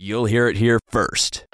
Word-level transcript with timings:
You'll 0.00 0.26
hear 0.26 0.46
it 0.46 0.56
here 0.56 0.78
first. 0.86 1.44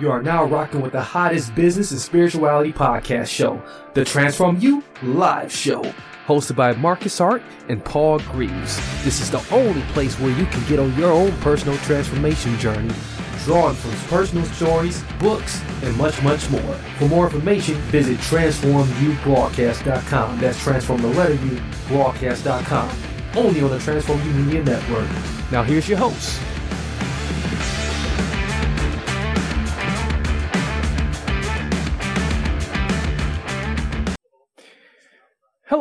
You 0.00 0.12
are 0.12 0.22
now 0.22 0.44
rocking 0.44 0.82
with 0.82 0.92
the 0.92 1.02
hottest 1.02 1.52
business 1.56 1.90
and 1.90 1.98
spirituality 1.98 2.72
podcast 2.72 3.26
show, 3.26 3.60
the 3.94 4.04
Transform 4.04 4.60
You 4.60 4.84
Live 5.02 5.50
Show, 5.50 5.82
hosted 6.24 6.54
by 6.54 6.74
Marcus 6.74 7.18
Hart 7.18 7.42
and 7.68 7.84
Paul 7.84 8.20
Greaves. 8.20 8.76
This 9.02 9.20
is 9.20 9.32
the 9.32 9.44
only 9.52 9.82
place 9.94 10.16
where 10.20 10.30
you 10.38 10.46
can 10.46 10.64
get 10.68 10.78
on 10.78 10.96
your 10.96 11.10
own 11.10 11.32
personal 11.38 11.76
transformation 11.78 12.56
journey, 12.60 12.94
drawn 13.42 13.74
from 13.74 13.90
personal 14.08 14.44
stories, 14.44 15.02
books, 15.18 15.60
and 15.82 15.96
much, 15.96 16.22
much 16.22 16.48
more. 16.50 16.76
For 17.00 17.08
more 17.08 17.24
information, 17.24 17.74
visit 17.90 18.16
transformubroadcast.com. 18.18 20.38
That's 20.38 20.62
transform 20.62 21.02
the 21.02 21.08
letter 21.08 21.34
U 21.34 21.60
broadcast.com. 21.88 22.96
Only 23.34 23.60
on 23.60 23.70
the 23.70 23.80
Transform 23.80 24.22
You 24.22 24.30
Media 24.34 24.62
Network. 24.62 25.08
Now 25.50 25.64
here's 25.64 25.88
your 25.88 25.98
host. 25.98 26.40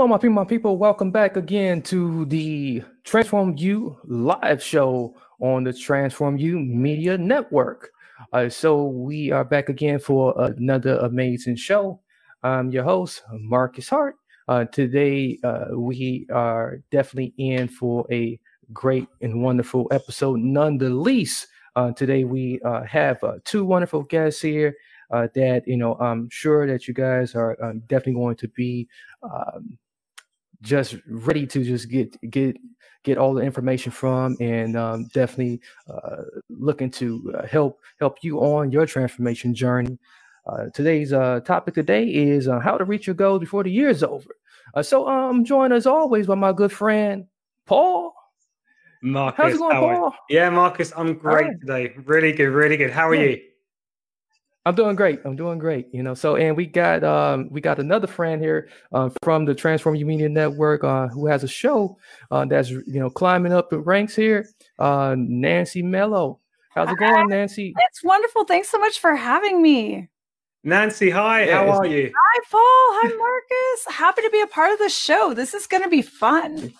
Hello, 0.01 0.07
my 0.09 0.17
people, 0.17 0.33
my 0.33 0.45
people. 0.45 0.77
Welcome 0.77 1.11
back 1.11 1.37
again 1.37 1.83
to 1.83 2.25
the 2.25 2.81
Transform 3.03 3.53
You 3.55 3.99
live 4.05 4.59
show 4.59 5.13
on 5.39 5.63
the 5.63 5.73
Transform 5.73 6.39
You 6.39 6.57
Media 6.57 7.19
Network. 7.19 7.91
Uh, 8.33 8.49
so 8.49 8.87
we 8.87 9.29
are 9.31 9.45
back 9.45 9.69
again 9.69 9.99
for 9.99 10.33
another 10.41 10.97
amazing 11.01 11.55
show. 11.55 11.99
I'm 12.41 12.71
your 12.71 12.83
host, 12.83 13.21
Marcus 13.31 13.89
Hart. 13.89 14.15
Uh, 14.47 14.65
today, 14.65 15.37
uh, 15.43 15.65
we 15.75 16.25
are 16.33 16.81
definitely 16.89 17.35
in 17.37 17.67
for 17.67 18.07
a 18.11 18.39
great 18.73 19.07
and 19.21 19.43
wonderful 19.43 19.87
episode. 19.91 20.39
None 20.39 20.79
the 20.79 20.89
least, 20.89 21.45
uh, 21.75 21.91
today 21.91 22.23
we 22.23 22.59
uh, 22.65 22.83
have 22.85 23.23
uh, 23.23 23.33
two 23.45 23.65
wonderful 23.65 24.01
guests 24.01 24.41
here 24.41 24.75
uh, 25.11 25.27
that 25.35 25.67
you 25.67 25.77
know 25.77 25.95
I'm 25.95 26.29
sure 26.29 26.67
that 26.67 26.87
you 26.87 26.93
guys 26.93 27.35
are 27.35 27.61
uh, 27.63 27.73
definitely 27.87 28.13
going 28.13 28.35
to 28.37 28.47
be 28.49 28.87
um, 29.23 29.77
just 30.61 30.95
ready 31.07 31.45
to 31.47 31.63
just 31.63 31.89
get 31.89 32.15
get 32.29 32.57
get 33.03 33.17
all 33.17 33.33
the 33.33 33.41
information 33.41 33.91
from 33.91 34.37
and 34.39 34.77
um, 34.77 35.07
definitely 35.13 35.59
uh, 35.89 36.23
looking 36.49 36.91
to 36.91 37.33
uh, 37.37 37.47
help 37.47 37.79
help 37.99 38.17
you 38.21 38.39
on 38.39 38.71
your 38.71 38.85
transformation 38.85 39.53
journey. 39.53 39.97
Uh, 40.45 40.65
today's 40.73 41.13
uh, 41.13 41.39
topic 41.41 41.73
today 41.73 42.05
is 42.05 42.47
uh, 42.47 42.59
how 42.59 42.77
to 42.77 42.85
reach 42.85 43.07
your 43.07 43.15
goals 43.15 43.39
before 43.39 43.63
the 43.63 43.71
year 43.71 43.89
is 43.89 44.03
over. 44.03 44.35
Uh, 44.73 44.83
so 44.83 45.07
I'm 45.07 45.29
um, 45.29 45.45
joined 45.45 45.73
as 45.73 45.85
always 45.85 46.27
by 46.27 46.35
my 46.35 46.53
good 46.53 46.71
friend 46.71 47.25
Paul. 47.65 48.13
Marcus, 49.03 49.37
How's 49.37 49.53
it 49.55 49.59
going, 49.59 49.97
Paul? 49.97 50.15
Yeah, 50.29 50.49
Marcus, 50.51 50.93
I'm 50.95 51.15
great 51.15 51.45
right. 51.47 51.59
today. 51.59 51.93
Really 52.05 52.33
good, 52.33 52.49
really 52.49 52.77
good. 52.77 52.91
How 52.91 53.09
are 53.09 53.15
Yeah. 53.15 53.31
you? 53.31 53.41
I'm 54.65 54.75
doing 54.75 54.95
great. 54.95 55.19
I'm 55.25 55.35
doing 55.35 55.57
great. 55.57 55.87
You 55.91 56.03
know, 56.03 56.13
so 56.13 56.35
and 56.35 56.55
we 56.55 56.67
got 56.67 57.03
um 57.03 57.49
we 57.49 57.61
got 57.61 57.79
another 57.79 58.07
friend 58.07 58.41
here 58.41 58.69
uh, 58.91 59.09
from 59.23 59.45
the 59.45 59.55
Transform 59.55 59.95
You 59.95 60.05
Media 60.05 60.29
Network 60.29 60.83
uh, 60.83 61.07
who 61.07 61.25
has 61.27 61.43
a 61.43 61.47
show 61.47 61.97
uh, 62.29 62.45
that's 62.45 62.69
you 62.69 62.83
know 62.85 63.09
climbing 63.09 63.53
up 63.53 63.69
the 63.69 63.79
ranks 63.79 64.15
here. 64.15 64.47
Uh, 64.77 65.15
Nancy 65.17 65.81
Mello. 65.81 66.39
How's 66.73 66.89
it 66.89 66.97
going, 66.97 67.27
Nancy? 67.27 67.73
It's 67.89 68.03
wonderful. 68.03 68.45
Thanks 68.45 68.69
so 68.69 68.79
much 68.79 68.99
for 68.99 69.13
having 69.15 69.61
me. 69.61 70.07
Nancy, 70.63 71.09
hi, 71.09 71.45
Yeah, 71.45 71.65
how 71.65 71.79
are 71.79 71.85
you? 71.85 72.13
Hi, 72.15 72.39
Paul. 72.49 72.61
Hi, 72.61 73.09
Marcus. 73.17 73.97
Happy 73.97 74.21
to 74.21 74.29
be 74.29 74.41
a 74.41 74.47
part 74.47 74.71
of 74.71 74.79
the 74.79 74.89
show. 74.89 75.33
This 75.33 75.53
is 75.53 75.65
going 75.67 75.83
to 75.83 75.89
be 75.89 76.03
fun. 76.03 76.71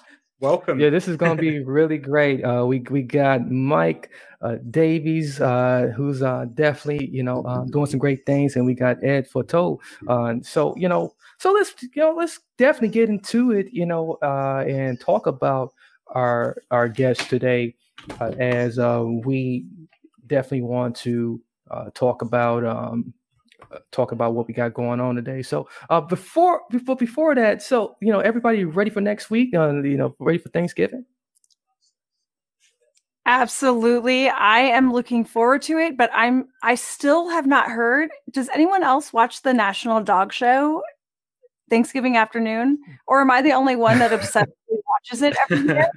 Welcome. 0.42 0.80
Yeah, 0.80 0.90
this 0.90 1.08
is 1.08 1.18
going 1.18 1.38
to 1.38 1.42
be 1.42 1.60
really 1.64 2.00
great. 2.00 2.44
Uh, 2.44 2.66
we 2.66 2.80
we 2.90 3.04
got 3.04 3.52
Mike 3.52 4.10
uh, 4.42 4.56
Davies, 4.72 5.40
uh, 5.40 5.94
who's 5.96 6.24
uh, 6.24 6.46
definitely 6.56 7.08
you 7.12 7.22
know 7.22 7.44
uh, 7.44 7.64
doing 7.66 7.86
some 7.86 8.00
great 8.00 8.26
things, 8.26 8.56
and 8.56 8.66
we 8.66 8.74
got 8.74 9.04
Ed 9.04 9.30
Foto. 9.30 9.78
Uh, 10.08 10.36
so 10.42 10.76
you 10.78 10.90
know, 10.90 11.14
so 11.38 11.52
let's 11.52 11.76
you 11.84 12.02
know 12.02 12.16
let's 12.18 12.40
definitely 12.58 12.90
get 12.90 13.08
into 13.08 13.52
it, 13.52 13.68
you 13.72 13.86
know, 13.86 14.18
uh, 14.24 14.66
and 14.68 15.00
talk 15.00 15.28
about 15.28 15.74
our 16.08 16.58
our 16.72 16.90
guest 16.90 17.30
today, 17.30 17.76
uh, 18.20 18.32
as 18.40 18.80
uh, 18.80 19.06
we 19.06 19.68
definitely 20.26 20.62
want 20.62 20.96
to 20.96 21.40
uh, 21.70 21.92
talk 21.94 22.24
about. 22.24 22.66
Um, 22.66 23.14
talk 23.92 24.12
about 24.12 24.34
what 24.34 24.48
we 24.48 24.54
got 24.54 24.74
going 24.74 25.00
on 25.00 25.16
today. 25.16 25.42
So 25.42 25.68
uh, 25.90 26.02
before 26.02 26.62
before 26.70 26.96
before 26.96 27.36
that, 27.36 27.62
so 27.62 27.96
you 28.02 28.12
know, 28.12 28.20
everybody 28.20 28.66
ready 28.66 28.90
for 28.90 29.02
next 29.02 29.30
week? 29.30 29.54
Uh, 29.54 29.82
you 29.82 29.98
know, 29.98 30.16
ready 30.20 30.38
for 30.38 30.50
Thanksgiving? 30.50 31.06
Absolutely. 33.26 34.30
I 34.30 34.60
am 34.60 34.92
looking 34.92 35.24
forward 35.24 35.62
to 35.64 35.78
it, 35.78 35.96
but 35.98 36.10
I'm 36.14 36.48
I 36.64 36.76
still 36.76 37.30
have 37.30 37.46
not 37.48 37.70
heard. 37.70 38.10
Does 38.32 38.50
anyone 38.50 38.84
else 38.84 39.14
watch 39.14 39.42
the 39.44 39.54
National 39.54 40.02
Dog 40.02 40.34
Show 40.34 40.82
Thanksgiving 41.70 42.18
afternoon? 42.18 42.80
Or 43.08 43.22
am 43.22 43.32
I 43.32 43.42
the 43.42 43.54
only 43.54 43.76
one 43.76 44.00
that 44.00 44.12
obsessively 44.12 44.48
watches 44.70 45.22
it 45.22 45.36
every 45.44 45.68
year? 45.68 45.90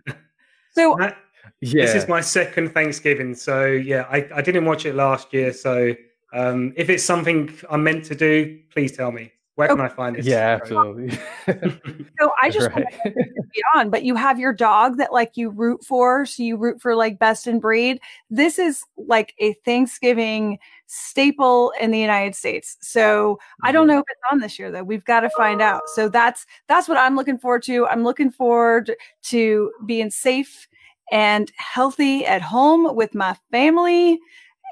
So 0.72 0.96
Ma- 0.98 1.12
Yeah. 1.60 1.86
This 1.86 1.94
is 1.94 2.08
my 2.08 2.20
second 2.20 2.74
Thanksgiving, 2.74 3.34
so 3.34 3.66
yeah, 3.66 4.06
I, 4.10 4.28
I 4.34 4.42
didn't 4.42 4.64
watch 4.66 4.84
it 4.86 4.94
last 4.94 5.32
year. 5.32 5.52
So 5.52 5.94
um, 6.34 6.72
if 6.77 6.91
it's 6.91 7.05
something 7.05 7.53
I'm 7.71 7.84
meant 7.84 8.05
to 8.06 8.15
do, 8.15 8.61
please 8.71 8.93
tell 8.93 9.12
me. 9.12 9.33
Where 9.56 9.69
can 9.69 9.81
I 9.81 9.89
find 9.89 10.17
it? 10.17 10.25
yeah, 10.25 10.59
absolutely. 10.61 11.17
so 11.47 12.33
I 12.43 12.50
just 12.50 12.71
right. 12.71 12.75
want 12.75 12.87
to 13.05 13.12
be 13.55 13.62
on, 13.77 13.89
but 13.89 14.03
you 14.03 14.17
have 14.17 14.41
your 14.41 14.53
dog 14.53 14.97
that 14.99 15.12
like 15.12 15.37
you 15.37 15.49
root 15.49 15.84
for, 15.84 16.27
so 16.27 16.43
you 16.43 16.56
root 16.56 16.83
for 16.83 16.97
like 16.97 17.21
best 17.21 17.47
in 17.47 17.61
breed. 17.61 18.00
This 18.28 18.59
is 18.59 18.83
like 18.97 19.33
a 19.39 19.53
Thanksgiving 19.65 20.59
staple 20.87 21.72
in 21.81 21.93
the 21.93 22.00
United 22.00 22.34
States. 22.34 22.77
So 22.81 23.39
I 23.62 23.71
don't 23.71 23.87
know 23.87 23.99
if 23.99 24.05
it's 24.09 24.21
on 24.33 24.41
this 24.41 24.59
year 24.59 24.72
though. 24.72 24.83
We've 24.83 25.05
got 25.05 25.21
to 25.21 25.31
find 25.31 25.62
out. 25.62 25.83
So 25.95 26.09
that's 26.09 26.47
that's 26.66 26.89
what 26.89 26.99
I'm 26.99 27.15
looking 27.15 27.39
forward 27.39 27.62
to. 27.65 27.87
I'm 27.87 28.03
looking 28.03 28.33
forward 28.33 28.93
to 29.25 29.71
being 29.87 30.11
safe 30.11 30.66
and 31.12 31.53
healthy 31.59 32.27
at 32.27 32.43
home 32.43 32.97
with 32.97 33.15
my 33.15 33.37
family. 33.53 34.19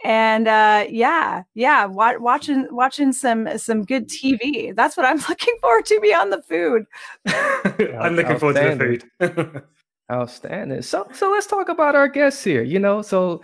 And 0.05 0.49
uh 0.49 0.87
yeah, 0.89 1.43
yeah, 1.55 1.85
wa- 1.85 2.19
watching 2.19 2.67
watching 2.71 3.13
some 3.13 3.59
some 3.59 3.85
good 3.85 4.09
TV. 4.09 4.75
That's 4.75 4.97
what 4.97 5.07
I'm 5.07 5.19
looking 5.29 5.55
forward 5.61 5.87
to 5.87 6.01
beyond 6.01 6.33
the 6.33 6.43
food. 6.43 6.87
I'm 8.01 8.17
looking 8.17 8.39
forward 8.39 8.57
to 8.57 9.01
the 9.21 9.29
food. 9.29 9.63
Outstanding. 10.11 10.83
So, 10.83 11.09
so 11.15 11.31
let's 11.31 11.47
talk 11.47 11.71
about 11.71 11.95
our 11.95 12.09
guests 12.09 12.45
here. 12.45 12.63
You 12.63 12.79
know, 12.79 13.01
so 13.01 13.41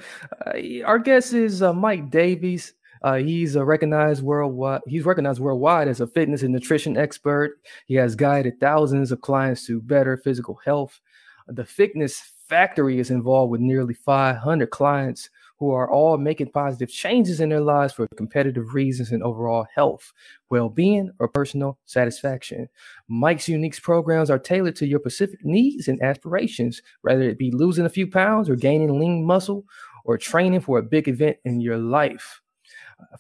uh, 0.46 0.82
our 0.84 0.98
guest 0.98 1.32
is 1.32 1.62
uh, 1.62 1.72
Mike 1.72 2.10
Davies. 2.10 2.74
Uh, 3.00 3.14
he's 3.14 3.54
a 3.54 3.64
recognized 3.64 4.22
worldwide. 4.22 4.80
He's 4.86 5.04
recognized 5.04 5.40
worldwide 5.40 5.88
as 5.88 6.00
a 6.00 6.06
fitness 6.06 6.42
and 6.42 6.52
nutrition 6.52 6.96
expert. 6.96 7.52
He 7.86 7.94
has 7.94 8.14
guided 8.14 8.60
thousands 8.60 9.12
of 9.12 9.20
clients 9.20 9.64
to 9.66 9.80
better 9.80 10.16
physical 10.16 10.58
health. 10.64 11.00
The 11.46 11.64
Fitness 11.64 12.32
Factory 12.48 12.98
is 12.98 13.10
involved 13.10 13.50
with 13.50 13.60
nearly 13.60 13.94
500 13.94 14.70
clients 14.70 15.30
who 15.58 15.72
are 15.72 15.90
all 15.90 16.16
making 16.16 16.50
positive 16.50 16.90
changes 16.90 17.40
in 17.40 17.48
their 17.48 17.60
lives 17.60 17.92
for 17.92 18.06
competitive 18.16 18.74
reasons 18.74 19.10
and 19.10 19.22
overall 19.22 19.66
health, 19.74 20.12
well-being, 20.50 21.10
or 21.18 21.28
personal 21.28 21.78
satisfaction. 21.84 22.68
Mike's 23.08 23.48
unique 23.48 23.80
programs 23.82 24.30
are 24.30 24.38
tailored 24.38 24.76
to 24.76 24.86
your 24.86 25.00
specific 25.00 25.44
needs 25.44 25.88
and 25.88 26.02
aspirations, 26.02 26.80
whether 27.02 27.22
it 27.22 27.38
be 27.38 27.50
losing 27.50 27.86
a 27.86 27.90
few 27.90 28.06
pounds 28.06 28.48
or 28.48 28.56
gaining 28.56 28.98
lean 28.98 29.24
muscle 29.24 29.64
or 30.04 30.16
training 30.16 30.60
for 30.60 30.78
a 30.78 30.82
big 30.82 31.08
event 31.08 31.36
in 31.44 31.60
your 31.60 31.76
life. 31.76 32.40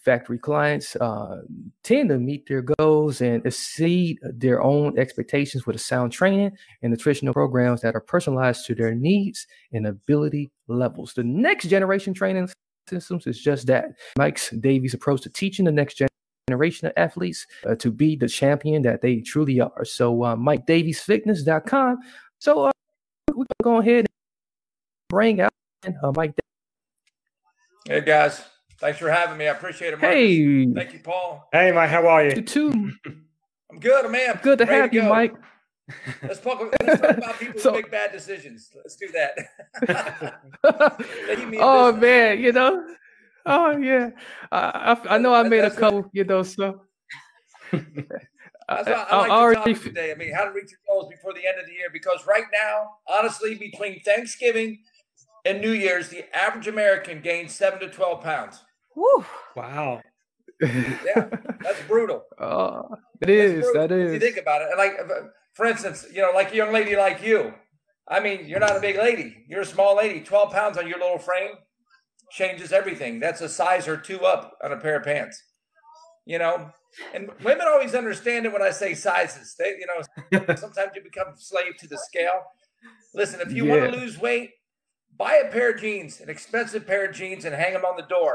Factory 0.00 0.38
clients 0.38 0.96
uh, 0.96 1.42
tend 1.82 2.08
to 2.08 2.18
meet 2.18 2.46
their 2.48 2.62
goals 2.62 3.20
and 3.20 3.44
exceed 3.46 4.18
their 4.22 4.62
own 4.62 4.98
expectations 4.98 5.66
with 5.66 5.76
a 5.76 5.78
sound 5.78 6.12
training 6.12 6.50
and 6.82 6.90
nutritional 6.90 7.32
programs 7.32 7.80
that 7.82 7.94
are 7.94 8.00
personalized 8.00 8.66
to 8.66 8.74
their 8.74 8.94
needs 8.94 9.46
and 9.72 9.86
ability 9.86 10.50
levels. 10.66 11.14
The 11.14 11.24
next 11.24 11.66
generation 11.66 12.12
training 12.12 12.48
systems 12.88 13.26
is 13.26 13.40
just 13.40 13.66
that. 13.68 13.86
Mike's 14.16 14.50
Davies' 14.50 14.94
approach 14.94 15.22
to 15.22 15.30
teaching 15.30 15.64
the 15.64 15.72
next 15.72 15.94
generation 15.94 16.08
generation 16.48 16.88
of 16.88 16.94
athletes 16.96 17.46
uh, 17.68 17.74
to 17.74 17.90
be 17.90 18.16
the 18.16 18.26
champion 18.26 18.82
that 18.82 19.02
they 19.02 19.20
truly 19.20 19.60
are. 19.60 19.84
So, 19.84 20.22
uh, 20.22 20.34
MikeDaviesFitness.com. 20.36 21.98
So, 22.38 22.66
uh, 22.66 22.70
we're 23.28 23.34
going 23.34 23.46
to 23.46 23.64
go 23.64 23.76
ahead 23.80 23.98
and 23.98 24.08
bring 25.10 25.40
out 25.40 25.52
uh, 25.86 26.12
Mike. 26.16 26.32
Davies. 26.34 26.42
Hey 27.86 28.00
guys, 28.00 28.44
thanks 28.80 28.98
for 28.98 29.10
having 29.10 29.36
me. 29.38 29.46
I 29.48 29.52
appreciate 29.52 29.92
it. 29.92 30.00
Marcus. 30.00 30.16
Hey, 30.16 30.72
thank 30.72 30.92
you, 30.92 31.00
Paul. 31.00 31.48
Hey, 31.52 31.72
mate, 31.72 31.88
how 31.88 32.06
are 32.06 32.24
you 32.24 32.36
you? 32.36 32.42
too. 32.42 32.92
I'm 33.70 33.78
good, 33.80 34.10
man. 34.10 34.38
Good 34.42 34.58
to 34.58 34.64
Ready 34.64 34.80
have 34.80 34.94
you, 34.94 35.02
go. 35.02 35.08
Mike. 35.10 35.34
Let's 36.22 36.40
talk, 36.40 36.60
let's 36.82 37.00
talk 37.00 37.16
about 37.18 37.38
people 37.38 37.60
So- 37.60 37.70
who 37.70 37.76
make 37.76 37.90
bad 37.90 38.12
decisions. 38.12 38.70
Let's 38.74 38.96
do 38.96 39.08
that. 39.12 39.36
Leave 41.28 41.48
me 41.48 41.56
in 41.56 41.62
oh 41.62 41.92
business. 41.92 42.02
man, 42.02 42.40
you 42.40 42.52
know. 42.52 42.84
Oh 43.46 43.76
yeah, 43.78 44.10
I 44.52 44.96
I, 45.08 45.14
I 45.14 45.18
know 45.18 45.32
I 45.32 45.42
That- 45.42 45.48
made 45.48 45.58
a 45.60 45.62
that's 45.62 45.74
what- 45.76 45.80
couple, 45.80 46.10
you 46.12 46.24
know. 46.24 46.42
So 46.42 46.82
That's 47.72 48.86
I- 48.86 48.90
why 48.92 49.06
I, 49.10 49.16
I 49.16 49.16
like 49.18 49.30
already 49.30 49.54
the 49.54 49.60
topic 49.60 49.76
f- 49.76 49.82
today. 49.84 50.12
I 50.12 50.14
mean, 50.14 50.34
how 50.34 50.44
to 50.44 50.50
reach 50.50 50.70
your 50.70 50.80
goals 50.86 51.10
before 51.10 51.32
the 51.32 51.46
end 51.46 51.58
of 51.58 51.66
the 51.66 51.72
year. 51.72 51.88
Because 51.90 52.26
right 52.26 52.44
now, 52.52 52.96
honestly, 53.06 53.54
between 53.54 54.00
Thanksgiving 54.00 54.80
and 55.46 55.60
New 55.62 55.72
Year's, 55.72 56.10
the 56.10 56.24
average 56.36 56.68
American 56.68 57.20
gains 57.22 57.54
seven 57.54 57.80
to 57.80 57.88
twelve 57.88 58.22
pounds. 58.22 58.62
Woo. 58.98 59.24
Wow. 59.56 60.02
Yeah, 60.60 61.28
that's 61.62 61.80
brutal. 61.86 62.24
uh, 62.36 62.82
it 63.20 63.26
That's 63.28 63.30
is. 63.30 63.60
brutal 63.62 63.80
That 63.88 63.92
if 63.92 64.12
You 64.14 64.18
think 64.18 64.38
about 64.38 64.60
it. 64.62 64.70
Like, 64.76 64.94
uh, 64.98 65.28
for 65.54 65.66
instance, 65.66 66.04
you 66.12 66.20
know, 66.20 66.32
like 66.34 66.52
a 66.52 66.56
young 66.56 66.72
lady 66.72 66.96
like 66.96 67.22
you. 67.22 67.54
I 68.08 68.18
mean, 68.18 68.46
you're 68.48 68.58
not 68.58 68.76
a 68.76 68.80
big 68.80 68.96
lady. 68.96 69.44
You're 69.48 69.60
a 69.60 69.66
small 69.66 69.94
lady. 69.96 70.20
Twelve 70.20 70.50
pounds 70.52 70.76
on 70.76 70.88
your 70.88 70.98
little 70.98 71.18
frame 71.18 71.52
changes 72.32 72.72
everything. 72.72 73.20
That's 73.20 73.40
a 73.40 73.48
size 73.48 73.86
or 73.86 73.96
two 73.96 74.20
up 74.22 74.58
on 74.64 74.72
a 74.72 74.76
pair 74.78 74.96
of 74.98 75.04
pants. 75.04 75.40
You 76.26 76.38
know, 76.40 76.70
and 77.14 77.30
women 77.44 77.66
always 77.68 77.94
understand 77.94 78.44
it 78.46 78.52
when 78.52 78.62
I 78.62 78.70
say 78.70 78.94
sizes. 78.94 79.54
They, 79.58 79.76
you 79.78 79.86
know, 79.86 80.54
sometimes 80.56 80.90
you 80.96 81.02
become 81.04 81.34
slave 81.36 81.76
to 81.78 81.86
the 81.86 81.98
scale. 81.98 82.42
Listen, 83.14 83.40
if 83.40 83.52
you 83.52 83.64
want 83.64 83.92
to 83.92 83.96
lose 83.96 84.18
weight, 84.18 84.50
buy 85.16 85.34
a 85.46 85.52
pair 85.52 85.70
of 85.72 85.80
jeans, 85.80 86.20
an 86.20 86.28
expensive 86.28 86.84
pair 86.84 87.06
of 87.08 87.14
jeans, 87.14 87.44
and 87.44 87.54
hang 87.54 87.74
them 87.74 87.84
on 87.84 87.96
the 87.96 88.06
door. 88.06 88.34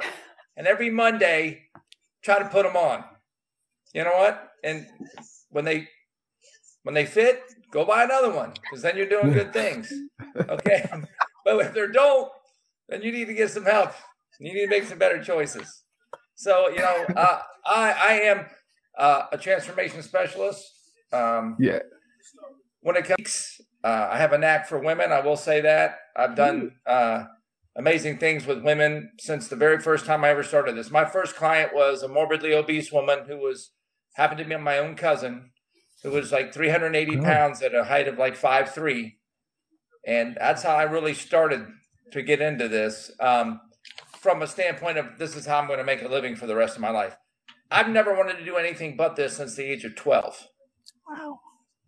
And 0.55 0.67
every 0.67 0.89
Monday, 0.89 1.63
try 2.21 2.39
to 2.39 2.50
put 2.50 2.63
them 2.63 2.75
on. 2.75 3.03
You 3.94 4.03
know 4.03 4.13
what? 4.17 4.51
And 4.63 4.88
when 5.50 5.65
they 5.65 5.88
when 6.83 6.95
they 6.95 7.05
fit, 7.05 7.41
go 7.71 7.85
buy 7.85 8.03
another 8.03 8.31
one 8.33 8.53
because 8.61 8.81
then 8.81 8.97
you're 8.97 9.09
doing 9.09 9.31
good 9.31 9.53
things. 9.53 9.91
Okay, 10.50 10.89
but 11.45 11.59
if 11.59 11.73
they 11.73 11.88
don't, 11.88 12.31
then 12.89 13.01
you 13.01 13.11
need 13.11 13.25
to 13.25 13.33
get 13.33 13.51
some 13.51 13.65
help. 13.65 13.91
You 14.39 14.53
need 14.53 14.61
to 14.61 14.67
make 14.67 14.83
some 14.85 14.97
better 14.97 15.23
choices. 15.23 15.83
So 16.35 16.69
you 16.69 16.79
know, 16.79 17.06
uh, 17.15 17.39
I 17.65 17.91
I 17.91 18.13
am 18.21 18.45
uh, 18.97 19.25
a 19.31 19.38
transformation 19.38 20.01
specialist. 20.01 20.63
Um, 21.11 21.57
Yeah. 21.59 21.79
when 22.81 22.95
it 22.97 23.06
comes, 23.06 23.61
uh, 23.83 24.07
I 24.11 24.17
have 24.17 24.33
a 24.33 24.38
knack 24.38 24.67
for 24.67 24.79
women. 24.79 25.11
I 25.11 25.21
will 25.21 25.38
say 25.38 25.61
that 25.61 25.99
I've 26.15 26.35
done 26.35 26.71
uh, 26.85 27.25
amazing 27.75 28.17
things 28.17 28.45
with 28.45 28.63
women 28.63 29.11
since 29.19 29.47
the 29.47 29.55
very 29.55 29.79
first 29.79 30.05
time 30.05 30.23
I 30.23 30.29
ever 30.29 30.43
started 30.43 30.75
this. 30.75 30.91
My 30.91 31.05
first 31.05 31.35
client 31.35 31.73
was 31.73 32.03
a 32.03 32.07
morbidly 32.07 32.53
obese 32.53 32.91
woman 32.91 33.25
who 33.27 33.37
was 33.37 33.71
happened 34.15 34.39
to 34.39 34.45
be 34.45 34.55
my 34.57 34.77
own 34.77 34.95
cousin, 34.95 35.51
who 36.03 36.11
was 36.11 36.31
like 36.31 36.53
380 36.53 37.17
Oh. 37.19 37.23
pounds 37.23 37.61
at 37.61 37.73
a 37.73 37.85
height 37.85 38.07
of 38.07 38.17
like 38.17 38.35
five 38.35 38.73
three, 38.73 39.17
and 40.05 40.35
that's 40.39 40.63
how 40.63 40.75
I 40.75 40.83
really 40.83 41.13
started 41.13 41.65
to 42.11 42.21
get 42.21 42.41
into 42.41 42.67
this. 42.67 43.11
Um, 43.19 43.59
from 44.19 44.41
a 44.41 44.47
standpoint 44.47 44.97
of 44.97 45.17
this 45.17 45.35
is 45.35 45.45
how 45.45 45.59
I'm 45.59 45.67
going 45.67 45.79
to 45.79 45.83
make 45.85 46.01
a 46.01 46.07
living 46.07 46.35
for 46.35 46.47
the 46.47 46.55
rest 46.55 46.75
of 46.75 46.81
my 46.81 46.91
life. 46.91 47.17
I've 47.71 47.89
never 47.89 48.15
wanted 48.15 48.37
to 48.37 48.45
do 48.45 48.55
anything 48.55 48.95
but 48.95 49.15
this 49.15 49.37
since 49.37 49.55
the 49.55 49.63
age 49.63 49.83
of 49.83 49.95
12. 49.95 50.47
Wow. 51.09 51.39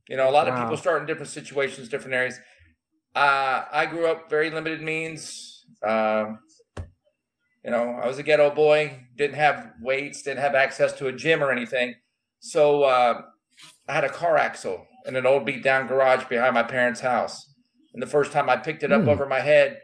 You 0.09 0.17
know, 0.17 0.29
a 0.29 0.31
lot 0.31 0.47
of 0.47 0.55
people 0.55 0.77
start 0.77 0.99
in 1.01 1.07
different 1.07 1.29
situations, 1.31 1.89
different 1.89 2.13
areas. 2.15 2.39
Uh, 3.15 3.63
I 3.71 3.85
grew 3.85 4.07
up 4.07 4.29
very 4.29 4.49
limited 4.49 4.81
means. 4.81 5.54
Um, 5.83 6.39
you 7.63 7.71
know, 7.71 7.99
I 8.01 8.07
was 8.07 8.19
a 8.19 8.23
ghetto 8.23 8.53
boy, 8.53 8.99
didn't 9.15 9.35
have 9.35 9.71
weights, 9.81 10.21
didn't 10.21 10.41
have 10.41 10.55
access 10.55 10.93
to 10.93 11.07
a 11.07 11.11
gym 11.11 11.43
or 11.43 11.51
anything. 11.51 11.95
So 12.39 12.83
uh, 12.83 13.21
I 13.87 13.93
had 13.93 14.03
a 14.03 14.09
car 14.09 14.37
axle 14.37 14.85
in 15.05 15.15
an 15.15 15.25
old 15.25 15.45
beat 15.45 15.63
down 15.63 15.87
garage 15.87 16.25
behind 16.25 16.53
my 16.53 16.63
parents' 16.63 16.99
house. 16.99 17.51
And 17.93 18.01
the 18.03 18.07
first 18.07 18.31
time 18.31 18.49
I 18.49 18.57
picked 18.57 18.83
it 18.83 18.91
up 18.91 19.03
Hmm. 19.03 19.09
over 19.09 19.25
my 19.25 19.39
head 19.39 19.81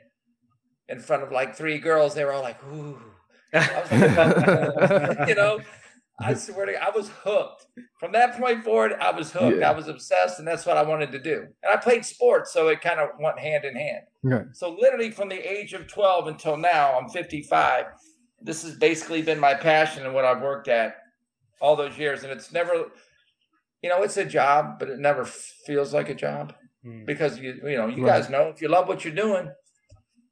in 0.89 1.00
front 1.00 1.24
of 1.24 1.31
like 1.31 1.56
three 1.56 1.80
girls, 1.80 2.13
they 2.13 2.24
were 2.25 2.34
all 2.34 2.44
like, 2.44 2.62
ooh. 2.66 3.00
Like, 3.54 3.92
you 5.27 5.36
know, 5.36 5.60
I 6.24 6.34
swear 6.34 6.66
to 6.68 6.74
God, 6.74 6.82
I 6.86 6.90
was 6.96 7.10
hooked. 7.24 7.68
From 8.00 8.12
that 8.14 8.38
point 8.40 8.64
forward, 8.64 8.94
I 9.00 9.12
was 9.12 9.32
hooked. 9.32 9.60
Yeah. 9.60 9.70
I 9.72 9.74
was 9.76 9.88
obsessed, 9.88 10.40
and 10.40 10.48
that's 10.48 10.66
what 10.66 10.78
I 10.78 10.84
wanted 10.84 11.12
to 11.14 11.20
do. 11.20 11.48
And 11.64 11.74
I 11.74 11.78
played 11.78 12.06
sports, 12.06 12.52
so 12.54 12.68
it 12.70 12.82
kind 12.82 13.00
of 13.00 13.10
went 13.20 13.40
hand 13.40 13.66
in 13.66 13.76
hand. 13.76 14.04
Right. 14.24 14.46
So 14.54 14.72
literally 14.72 15.12
from 15.12 15.30
the 15.30 15.36
age 15.52 15.74
of 15.74 15.88
12 15.88 16.28
until 16.28 16.58
now, 16.58 16.98
I'm 16.98 17.10
55. 17.10 17.86
This 18.42 18.64
has 18.64 18.76
basically 18.76 19.22
been 19.22 19.40
my 19.40 19.54
passion 19.54 20.06
and 20.06 20.14
what 20.16 20.26
I've 20.26 20.42
worked 20.42 20.68
at 20.68 20.96
all 21.60 21.76
those 21.76 21.98
years. 21.98 22.24
And 22.24 22.32
it's 22.32 22.52
never, 22.52 22.74
you 23.84 23.90
know, 23.90 24.02
it's 24.02 24.18
a 24.18 24.26
job, 24.26 24.80
but 24.80 24.90
it 24.90 25.00
never 25.00 25.26
feels 25.26 25.94
like 25.94 26.10
a 26.10 26.16
job 26.16 26.54
Hmm. 26.84 27.06
because 27.06 27.38
you, 27.38 27.60
you 27.64 27.78
know, 27.78 27.86
you 27.86 28.04
Right. 28.04 28.20
guys 28.22 28.30
know 28.32 28.48
if 28.48 28.60
you 28.60 28.68
love 28.68 28.88
what 28.88 29.06
you're 29.06 29.14
doing, 29.14 29.52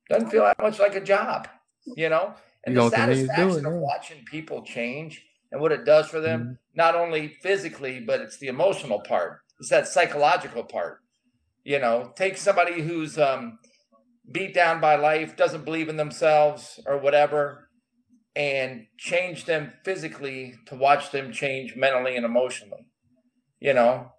doesn't 0.09 0.31
feel 0.31 0.43
that 0.43 0.57
much 0.59 0.79
like 0.79 0.95
a 0.95 1.01
job, 1.01 1.47
you 1.95 2.09
know. 2.09 2.33
And 2.63 2.73
You 2.73 2.81
the 2.81 2.89
don't 2.89 2.91
continue 2.91 3.15
to 3.15 3.21
do 3.21 3.27
satisfaction 3.27 3.65
it, 3.65 3.75
of 3.75 3.81
watching 3.81 4.25
people 4.25 4.63
change 4.63 5.23
and 5.51 5.61
what 5.61 5.71
it 5.71 5.85
does 5.85 6.07
for 6.07 6.19
them, 6.19 6.41
Mm-hmm. 6.41 6.51
not 6.75 6.95
only 6.95 7.27
physically, 7.41 7.99
but 7.99 8.21
it's 8.21 8.37
the 8.37 8.47
emotional 8.47 8.99
part. 9.01 9.39
It's 9.59 9.69
that 9.69 9.87
psychological 9.87 10.63
part. 10.63 10.99
You 11.63 11.79
know, 11.79 12.13
take 12.15 12.37
somebody 12.37 12.81
who's 12.81 13.17
um, 13.17 13.59
beat 14.31 14.53
down 14.53 14.79
by 14.79 14.95
life, 14.95 15.35
doesn't 15.35 15.65
believe 15.65 15.89
in 15.89 15.97
themselves 15.97 16.79
or 16.85 16.97
whatever, 16.97 17.69
and 18.35 18.85
change 18.97 19.45
them 19.45 19.73
physically 19.83 20.55
to 20.67 20.75
watch 20.75 21.11
them 21.11 21.31
change 21.31 21.75
mentally 21.75 22.15
and 22.15 22.25
emotionally. 22.25 22.85
You 23.59 23.73
know, 23.73 24.11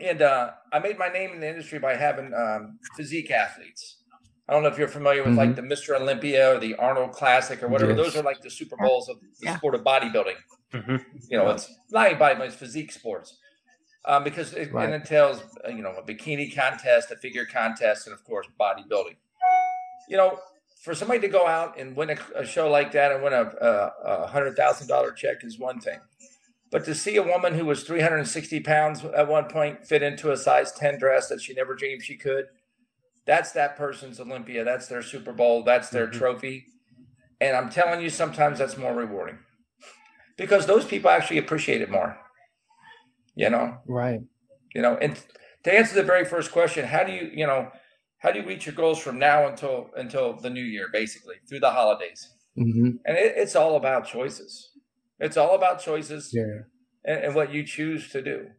and 0.00 0.22
uh, 0.22 0.52
I 0.72 0.78
made 0.78 0.98
my 0.98 1.08
name 1.08 1.32
in 1.32 1.40
the 1.40 1.48
industry 1.48 1.78
by 1.78 1.96
having 1.96 2.32
um, 2.32 2.78
physique 2.96 3.30
athletes. 3.30 3.97
I 4.48 4.54
don't 4.54 4.62
know 4.62 4.70
if 4.70 4.78
you're 4.78 4.88
familiar 4.88 5.22
with 5.24 5.34
like 5.34 5.56
the 5.56 5.62
Mr. 5.62 5.98
Olympia 6.00 6.54
or 6.54 6.58
the 6.58 6.74
Arnold 6.76 7.12
Classic 7.12 7.62
or 7.62 7.68
whatever. 7.68 7.92
Yes. 7.92 8.00
Those 8.00 8.16
are 8.16 8.22
like 8.22 8.40
the 8.40 8.50
Super 8.50 8.76
Bowls 8.76 9.08
of 9.10 9.20
the 9.20 9.26
Yeah. 9.40 9.56
sport 9.58 9.74
of 9.74 9.82
bodybuilding. 9.82 10.36
Mhm. 10.72 11.04
You 11.28 11.36
know, 11.38 11.50
it's 11.50 11.70
not 11.90 12.06
even 12.06 12.18
bodybuilding; 12.18 12.46
it's 12.46 12.54
physique 12.56 12.92
sports. 12.92 13.36
Um, 14.06 14.24
because 14.24 14.54
it, 14.54 14.72
Right. 14.72 14.88
it 14.88 14.94
entails, 14.94 15.42
uh, 15.66 15.68
you 15.68 15.82
know, 15.82 15.90
a 15.90 16.02
bikini 16.02 16.54
contest, 16.54 17.10
a 17.10 17.16
figure 17.16 17.44
contest, 17.44 18.06
and 18.06 18.14
of 18.14 18.24
course, 18.24 18.46
bodybuilding. 18.58 19.16
You 20.08 20.16
know, 20.16 20.40
for 20.80 20.94
somebody 20.94 21.20
to 21.20 21.28
go 21.28 21.46
out 21.46 21.78
and 21.78 21.94
win 21.94 22.08
a, 22.10 22.16
a 22.34 22.46
show 22.46 22.70
like 22.70 22.92
that 22.92 23.12
and 23.12 23.22
win 23.22 23.34
a, 23.34 23.42
a, 23.42 23.92
a 24.22 24.26
hundred 24.28 24.56
thousand 24.56 24.88
dollar 24.88 25.10
check 25.12 25.44
is 25.44 25.58
one 25.58 25.78
thing, 25.80 25.98
but 26.70 26.84
to 26.86 26.94
see 26.94 27.16
a 27.16 27.22
woman 27.22 27.52
who 27.54 27.66
was 27.66 27.82
360 27.82 28.60
pounds 28.60 29.04
at 29.04 29.28
one 29.28 29.44
point 29.46 29.86
fit 29.86 30.02
into 30.02 30.30
a 30.32 30.36
size 30.38 30.72
10 30.72 30.98
dress 30.98 31.28
that 31.28 31.42
she 31.42 31.52
never 31.52 31.74
dreamed 31.74 32.02
she 32.02 32.16
could, 32.16 32.46
that's 33.28 33.52
that 33.52 33.76
person's 33.76 34.18
Olympia. 34.18 34.64
That's 34.64 34.88
their 34.88 35.02
Super 35.02 35.32
Bowl. 35.34 35.62
That's 35.62 35.90
their 35.90 36.08
Mhm. 36.08 36.12
trophy. 36.12 36.66
And 37.40 37.54
I'm 37.54 37.68
telling 37.68 38.00
you, 38.00 38.08
sometimes 38.08 38.58
that's 38.58 38.78
more 38.78 38.94
rewarding 38.94 39.38
because 40.38 40.66
those 40.66 40.86
people 40.86 41.10
actually 41.10 41.38
appreciate 41.38 41.82
it 41.82 41.90
more. 41.90 42.18
You 43.36 43.50
know, 43.50 43.78
Right. 43.86 44.22
you 44.74 44.80
know, 44.82 44.96
and 44.96 45.14
to 45.64 45.72
answer 45.72 45.94
the 45.94 46.02
very 46.02 46.24
first 46.24 46.50
question, 46.52 46.86
how 46.86 47.04
do 47.04 47.12
you, 47.12 47.30
you 47.32 47.46
know, 47.46 47.70
how 48.16 48.32
do 48.32 48.40
you 48.40 48.46
reach 48.46 48.64
your 48.66 48.74
goals 48.74 48.98
from 48.98 49.18
now 49.18 49.46
until 49.46 49.90
until 49.94 50.32
the 50.32 50.50
new 50.50 50.64
year, 50.64 50.88
basically 50.90 51.36
through 51.46 51.60
the 51.60 51.70
holidays? 51.70 52.32
hmm 52.56 52.92
And 53.04 53.16
it, 53.18 53.34
it's 53.36 53.54
all 53.54 53.76
about 53.76 54.06
choices. 54.08 54.70
It's 55.20 55.36
all 55.36 55.54
about 55.54 55.80
choices 55.80 56.32
Yeah. 56.32 56.62
and, 57.04 57.24
and 57.24 57.34
what 57.34 57.52
you 57.52 57.62
choose 57.62 58.08
to 58.10 58.22
do. 58.22 58.50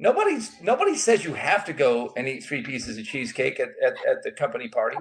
Nobody's 0.00 0.52
nobody 0.62 0.94
says 0.94 1.24
you 1.24 1.34
have 1.34 1.64
to 1.64 1.72
go 1.72 2.12
and 2.16 2.28
eat 2.28 2.44
three 2.44 2.62
pieces 2.62 2.98
of 2.98 3.04
cheesecake 3.04 3.58
at, 3.58 3.70
at, 3.84 3.94
at 4.08 4.22
the 4.22 4.30
company 4.30 4.68
party. 4.68 4.96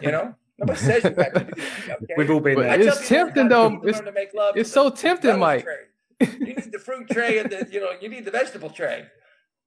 You 0.00 0.10
know, 0.12 0.34
nobody 0.58 0.78
says 0.78 1.04
you 1.04 1.10
have 1.10 1.32
to 1.34 1.44
do 1.44 1.54
that. 1.54 1.98
Okay? 2.02 2.14
We've 2.16 2.30
all 2.30 2.40
been 2.40 2.58
there. 2.60 2.80
it's 2.80 3.08
tempting, 3.08 3.48
though. 3.48 3.74
It's- 3.86 4.00
to 4.00 4.12
make 4.12 4.32
love 4.34 4.56
It's 4.56 4.72
so 4.72 4.90
tempting, 4.90 5.38
Mike. 5.38 5.64
tray. 5.64 6.28
You 6.38 6.46
need 6.46 6.72
the 6.72 6.78
fruit 6.78 7.08
tray 7.10 7.38
and 7.38 7.50
the 7.50 7.68
you 7.70 7.78
know 7.80 7.90
you 8.00 8.08
need 8.08 8.24
the 8.24 8.30
vegetable 8.30 8.70
tray. 8.70 9.06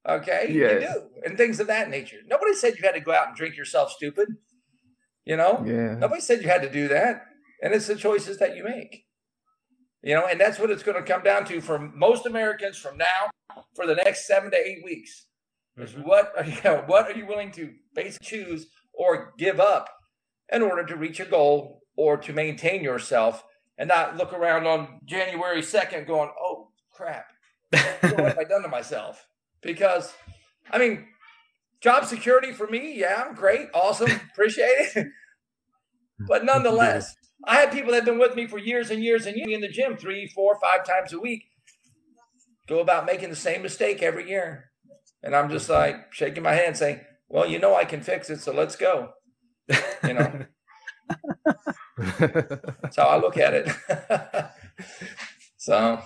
Okay, 0.08 0.46
Yeah. 0.50 0.72
you 0.72 0.80
do, 0.80 1.02
and 1.24 1.36
things 1.36 1.60
of 1.60 1.66
that 1.68 1.90
nature. 1.90 2.16
Nobody 2.26 2.54
said 2.54 2.74
you 2.76 2.82
had 2.82 2.94
to 2.94 3.00
go 3.00 3.12
out 3.12 3.28
and 3.28 3.36
drink 3.36 3.56
yourself 3.56 3.92
stupid. 3.92 4.28
You 5.24 5.36
know, 5.36 5.62
Yeah. 5.66 5.94
Nobody 5.94 6.20
said 6.22 6.42
you 6.42 6.48
had 6.48 6.62
to 6.62 6.70
do 6.70 6.88
that. 6.88 7.22
And 7.62 7.74
it's 7.74 7.86
the 7.86 7.94
choices 7.94 8.38
that 8.38 8.56
you 8.56 8.64
make. 8.64 9.04
You 10.02 10.14
know, 10.14 10.26
and 10.26 10.40
that's 10.40 10.58
what 10.58 10.70
it's 10.70 10.82
going 10.82 10.96
to 10.96 11.02
come 11.10 11.22
down 11.22 11.44
to 11.46 11.60
for 11.60 11.78
most 11.78 12.26
Americans 12.26 12.78
from 12.78 12.96
now 12.96 13.30
for 13.74 13.86
the 13.86 13.94
next 13.94 14.26
seven 14.26 14.50
to 14.50 14.56
eight 14.56 14.82
weeks. 14.84 15.26
Is 15.76 15.92
Mhm. 15.92 16.04
what 16.04 16.32
are 16.36 16.44
you, 16.74 16.82
what 16.86 17.06
are 17.06 17.16
you 17.18 17.26
willing 17.26 17.52
to 17.52 17.74
basically 17.94 18.26
choose 18.26 18.66
or 18.92 19.32
give 19.38 19.60
up 19.60 19.88
in 20.52 20.62
order 20.62 20.84
to 20.84 20.96
reach 20.96 21.20
a 21.20 21.24
goal 21.24 21.82
or 21.96 22.16
to 22.16 22.32
maintain 22.32 22.82
yourself 22.82 23.44
and 23.78 23.88
not 23.88 24.16
look 24.16 24.32
around 24.32 24.66
on 24.66 25.00
January 25.04 25.62
2nd 25.62 26.06
going, 26.06 26.30
oh 26.38 26.70
crap, 26.92 27.26
what 27.70 27.82
have 28.02 28.38
I 28.38 28.44
done 28.44 28.62
to 28.62 28.68
myself? 28.68 29.26
Because, 29.62 30.12
I 30.70 30.78
mean, 30.78 31.06
Job 31.80 32.04
security 32.04 32.52
for 32.52 32.66
me, 32.66 32.94
yeah, 32.98 33.24
I'm 33.26 33.34
great, 33.34 33.68
awesome, 33.72 34.10
appreciate 34.32 34.96
it. 34.96 35.06
but 36.28 36.44
nonetheless, 36.52 37.14
I 37.44 37.54
had 37.56 37.72
people 37.72 37.92
that 37.92 37.98
have 37.98 38.04
been 38.04 38.18
with 38.18 38.36
me 38.36 38.46
for 38.46 38.58
years 38.58 38.90
and 38.90 39.02
years 39.02 39.26
and 39.26 39.36
years 39.36 39.52
in 39.52 39.60
the 39.60 39.68
gym 39.68 39.96
three, 39.96 40.26
four, 40.28 40.58
five 40.60 40.84
times 40.84 41.12
a 41.12 41.18
week 41.18 41.44
go 42.70 42.78
about 42.78 43.04
making 43.04 43.28
the 43.28 43.36
same 43.36 43.62
mistake 43.62 44.00
every 44.00 44.28
year. 44.28 44.70
And 45.22 45.34
I'm 45.34 45.50
just 45.50 45.68
like 45.68 46.12
shaking 46.12 46.44
my 46.44 46.52
head 46.52 46.76
saying, 46.76 47.00
Well, 47.28 47.46
you 47.46 47.58
know 47.58 47.74
I 47.74 47.84
can 47.84 48.00
fix 48.00 48.30
it, 48.30 48.40
so 48.40 48.52
let's 48.52 48.76
go. 48.76 49.10
You 50.04 50.14
know. 50.14 50.44
That's 52.18 52.96
how 52.96 53.04
I 53.04 53.18
look 53.18 53.36
at 53.36 53.52
it. 53.54 53.68
so 55.58 56.00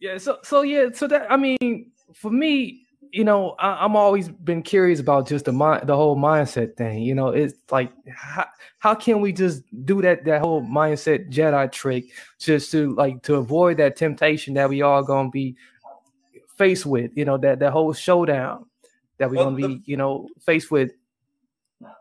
yeah, 0.00 0.18
so 0.18 0.38
so 0.42 0.62
yeah, 0.62 0.86
so 0.92 1.06
that 1.08 1.30
I 1.30 1.36
mean, 1.36 1.92
for 2.14 2.30
me, 2.30 2.86
you 3.12 3.24
know, 3.24 3.50
I, 3.58 3.84
am 3.84 3.94
always 3.94 4.30
been 4.30 4.62
curious 4.62 4.98
about 4.98 5.28
just 5.28 5.44
the 5.44 5.52
mind, 5.52 5.86
the 5.86 5.94
whole 5.94 6.16
mindset 6.16 6.76
thing. 6.76 7.02
You 7.02 7.14
know, 7.14 7.28
it's 7.28 7.54
like 7.70 7.92
how, 8.08 8.46
how 8.78 8.94
can 8.94 9.20
we 9.20 9.32
just 9.32 9.62
do 9.84 10.00
that 10.00 10.24
that 10.24 10.40
whole 10.40 10.62
mindset 10.62 11.30
Jedi 11.30 11.70
trick 11.70 12.06
just 12.38 12.72
to 12.72 12.94
like 12.94 13.22
to 13.24 13.34
avoid 13.34 13.76
that 13.76 13.96
temptation 13.96 14.54
that 14.54 14.68
we 14.68 14.80
all 14.80 15.02
gonna 15.02 15.28
be 15.28 15.56
faced 16.56 16.86
with. 16.86 17.10
You 17.14 17.26
know, 17.26 17.36
that 17.38 17.58
that 17.58 17.72
whole 17.72 17.92
showdown 17.92 18.64
that 19.18 19.30
we're 19.30 19.36
well, 19.36 19.46
gonna 19.46 19.56
be, 19.56 19.74
the, 19.74 19.82
you 19.84 19.98
know, 19.98 20.28
faced 20.40 20.70
with. 20.70 20.92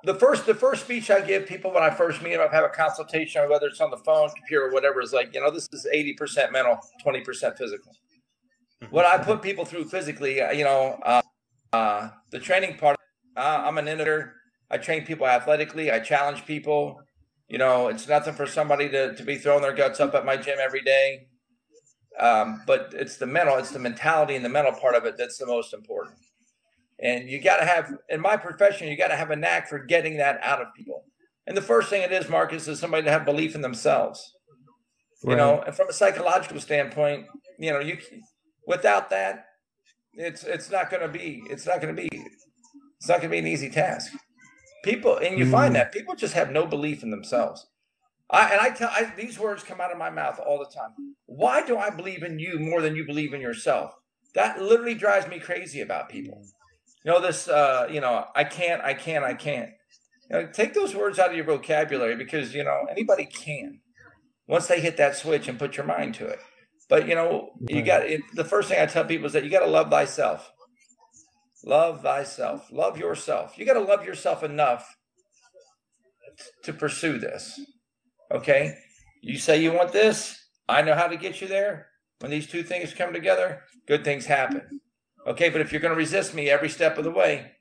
The 0.05 0.15
first 0.15 0.45
the 0.45 0.55
first 0.55 0.85
speech 0.85 1.11
I 1.11 1.19
give 1.19 1.45
people 1.45 1.73
when 1.73 1.83
I 1.83 1.89
first 1.89 2.21
meet 2.21 2.37
them, 2.37 2.47
I 2.49 2.55
have 2.55 2.63
a 2.63 2.69
consultation, 2.69 3.41
or 3.41 3.49
whether 3.49 3.67
it's 3.67 3.81
on 3.81 3.91
the 3.91 3.97
phone, 3.97 4.29
computer, 4.29 4.67
or 4.67 4.71
whatever, 4.71 5.01
is 5.01 5.11
like, 5.11 5.35
you 5.35 5.41
know, 5.41 5.51
this 5.51 5.67
is 5.73 5.85
eighty 5.91 6.13
percent 6.13 6.53
mental, 6.53 6.77
twenty 7.01 7.19
percent 7.19 7.57
physical 7.57 7.91
what 8.89 9.05
I 9.05 9.17
put 9.23 9.41
people 9.41 9.65
through 9.65 9.85
physically, 9.85 10.41
uh, 10.41 10.51
you 10.51 10.63
know, 10.63 10.99
uh, 11.03 11.21
uh, 11.73 12.09
the 12.31 12.39
training 12.39 12.77
part, 12.77 12.97
uh, 13.37 13.63
I'm 13.65 13.77
an 13.77 13.87
innovator. 13.87 14.35
I 14.69 14.77
train 14.77 15.05
people 15.05 15.27
athletically. 15.27 15.91
I 15.91 15.99
challenge 15.99 16.45
people. 16.45 17.01
You 17.47 17.57
know, 17.57 17.87
it's 17.87 18.07
nothing 18.07 18.33
for 18.33 18.45
somebody 18.45 18.89
to, 18.89 19.15
to 19.15 19.23
be 19.23 19.37
throwing 19.37 19.61
their 19.61 19.73
guts 19.73 19.99
up 19.99 20.15
at 20.15 20.25
my 20.25 20.37
gym 20.37 20.57
every 20.61 20.81
day. 20.81 21.27
Um, 22.19 22.61
but 22.65 22.93
it's 22.93 23.17
the 23.17 23.25
mental, 23.25 23.57
it's 23.57 23.71
the 23.71 23.79
mentality 23.79 24.35
and 24.35 24.43
the 24.43 24.49
mental 24.49 24.73
part 24.73 24.95
of 24.95 25.05
it 25.05 25.17
that's 25.17 25.37
the 25.37 25.45
most 25.45 25.73
important. 25.73 26.17
And 26.99 27.29
you 27.29 27.41
got 27.41 27.57
to 27.57 27.65
have, 27.65 27.93
in 28.09 28.21
my 28.21 28.37
profession, 28.37 28.87
you 28.87 28.97
got 28.97 29.07
to 29.07 29.15
have 29.15 29.31
a 29.31 29.35
knack 29.35 29.67
for 29.67 29.79
getting 29.79 30.17
that 30.17 30.39
out 30.43 30.61
of 30.61 30.67
people. 30.75 31.05
And 31.47 31.57
the 31.57 31.61
first 31.61 31.89
thing 31.89 32.03
it 32.03 32.11
is, 32.11 32.29
Marcus, 32.29 32.67
is 32.67 32.79
somebody 32.79 33.03
to 33.03 33.11
have 33.11 33.25
belief 33.25 33.55
in 33.55 33.61
themselves. 33.61 34.33
Right. 35.23 35.31
You 35.31 35.37
know, 35.37 35.63
and 35.65 35.75
from 35.75 35.89
a 35.89 35.93
psychological 35.93 36.59
standpoint, 36.59 37.25
you 37.59 37.71
know, 37.71 37.79
you 37.79 37.97
Without 38.65 39.09
that, 39.09 39.45
it's 40.13 40.43
it's 40.43 40.69
not 40.69 40.89
going 40.89 41.01
to 41.01 41.07
be 41.07 41.43
it's 41.49 41.65
not 41.65 41.81
going 41.81 41.95
to 41.95 42.01
be 42.01 42.09
it's 42.11 43.07
not 43.07 43.19
going 43.19 43.29
to 43.29 43.35
be 43.35 43.39
an 43.39 43.47
easy 43.47 43.69
task. 43.69 44.11
People 44.83 45.17
and 45.17 45.37
you 45.37 45.45
mm. 45.45 45.51
find 45.51 45.75
that 45.75 45.91
people 45.91 46.15
just 46.15 46.33
have 46.33 46.51
no 46.51 46.65
belief 46.65 47.03
in 47.03 47.11
themselves. 47.11 47.67
I, 48.29 48.49
and 48.49 48.61
I 48.61 48.69
tell 48.69 48.89
I, 48.89 49.11
these 49.17 49.37
words 49.37 49.63
come 49.63 49.81
out 49.81 49.91
of 49.91 49.97
my 49.97 50.09
mouth 50.09 50.39
all 50.39 50.57
the 50.57 50.65
time. 50.73 50.91
Why 51.25 51.65
do 51.65 51.77
I 51.77 51.89
believe 51.89 52.23
in 52.23 52.39
you 52.39 52.59
more 52.59 52.81
than 52.81 52.95
you 52.95 53.05
believe 53.05 53.33
in 53.33 53.41
yourself? 53.41 53.93
That 54.35 54.61
literally 54.61 54.95
drives 54.95 55.27
me 55.27 55.39
crazy 55.39 55.81
about 55.81 56.09
people. 56.09 56.41
You 57.03 57.11
know 57.11 57.19
this. 57.19 57.47
Uh, 57.47 57.87
you 57.91 57.99
know 57.99 58.25
I 58.35 58.43
can't. 58.43 58.81
I 58.81 58.93
can't. 58.93 59.25
I 59.25 59.33
can't. 59.33 59.71
You 60.29 60.37
know, 60.37 60.47
take 60.47 60.73
those 60.73 60.95
words 60.95 61.19
out 61.19 61.29
of 61.29 61.35
your 61.35 61.45
vocabulary 61.45 62.15
because 62.15 62.53
you 62.53 62.63
know 62.63 62.85
anybody 62.89 63.25
can 63.25 63.81
once 64.47 64.67
they 64.67 64.79
hit 64.79 64.97
that 64.97 65.15
switch 65.15 65.47
and 65.47 65.59
put 65.59 65.75
your 65.75 65.85
mind 65.85 66.15
to 66.15 66.27
it. 66.27 66.39
But 66.91 67.07
you 67.07 67.15
know, 67.15 67.51
you 67.69 67.83
got 67.83 68.05
it, 68.05 68.19
the 68.33 68.43
first 68.43 68.67
thing 68.67 68.81
I 68.81 68.85
tell 68.85 69.05
people 69.05 69.25
is 69.25 69.31
that 69.31 69.45
you 69.45 69.49
got 69.49 69.61
to 69.61 69.71
love 69.71 69.89
thyself. 69.89 70.51
Love 71.63 72.01
thyself. 72.01 72.69
Love 72.69 72.97
yourself. 72.97 73.57
You 73.57 73.65
got 73.65 73.75
to 73.75 73.79
love 73.79 74.03
yourself 74.03 74.43
enough 74.43 74.97
to 76.63 76.73
pursue 76.73 77.17
this. 77.17 77.57
Okay? 78.29 78.75
You 79.21 79.37
say 79.37 79.63
you 79.63 79.71
want 79.71 79.93
this, 79.93 80.37
I 80.67 80.81
know 80.81 80.93
how 80.93 81.07
to 81.07 81.15
get 81.15 81.39
you 81.39 81.47
there. 81.47 81.87
When 82.19 82.29
these 82.29 82.47
two 82.47 82.61
things 82.61 82.93
come 82.93 83.13
together, 83.13 83.61
good 83.87 84.03
things 84.03 84.25
happen. 84.25 84.81
Okay, 85.25 85.47
but 85.47 85.61
if 85.61 85.71
you're 85.71 85.79
going 85.79 85.93
to 85.93 85.97
resist 85.97 86.33
me 86.33 86.49
every 86.49 86.67
step 86.67 86.97
of 86.97 87.05
the 87.05 87.11
way, 87.11 87.53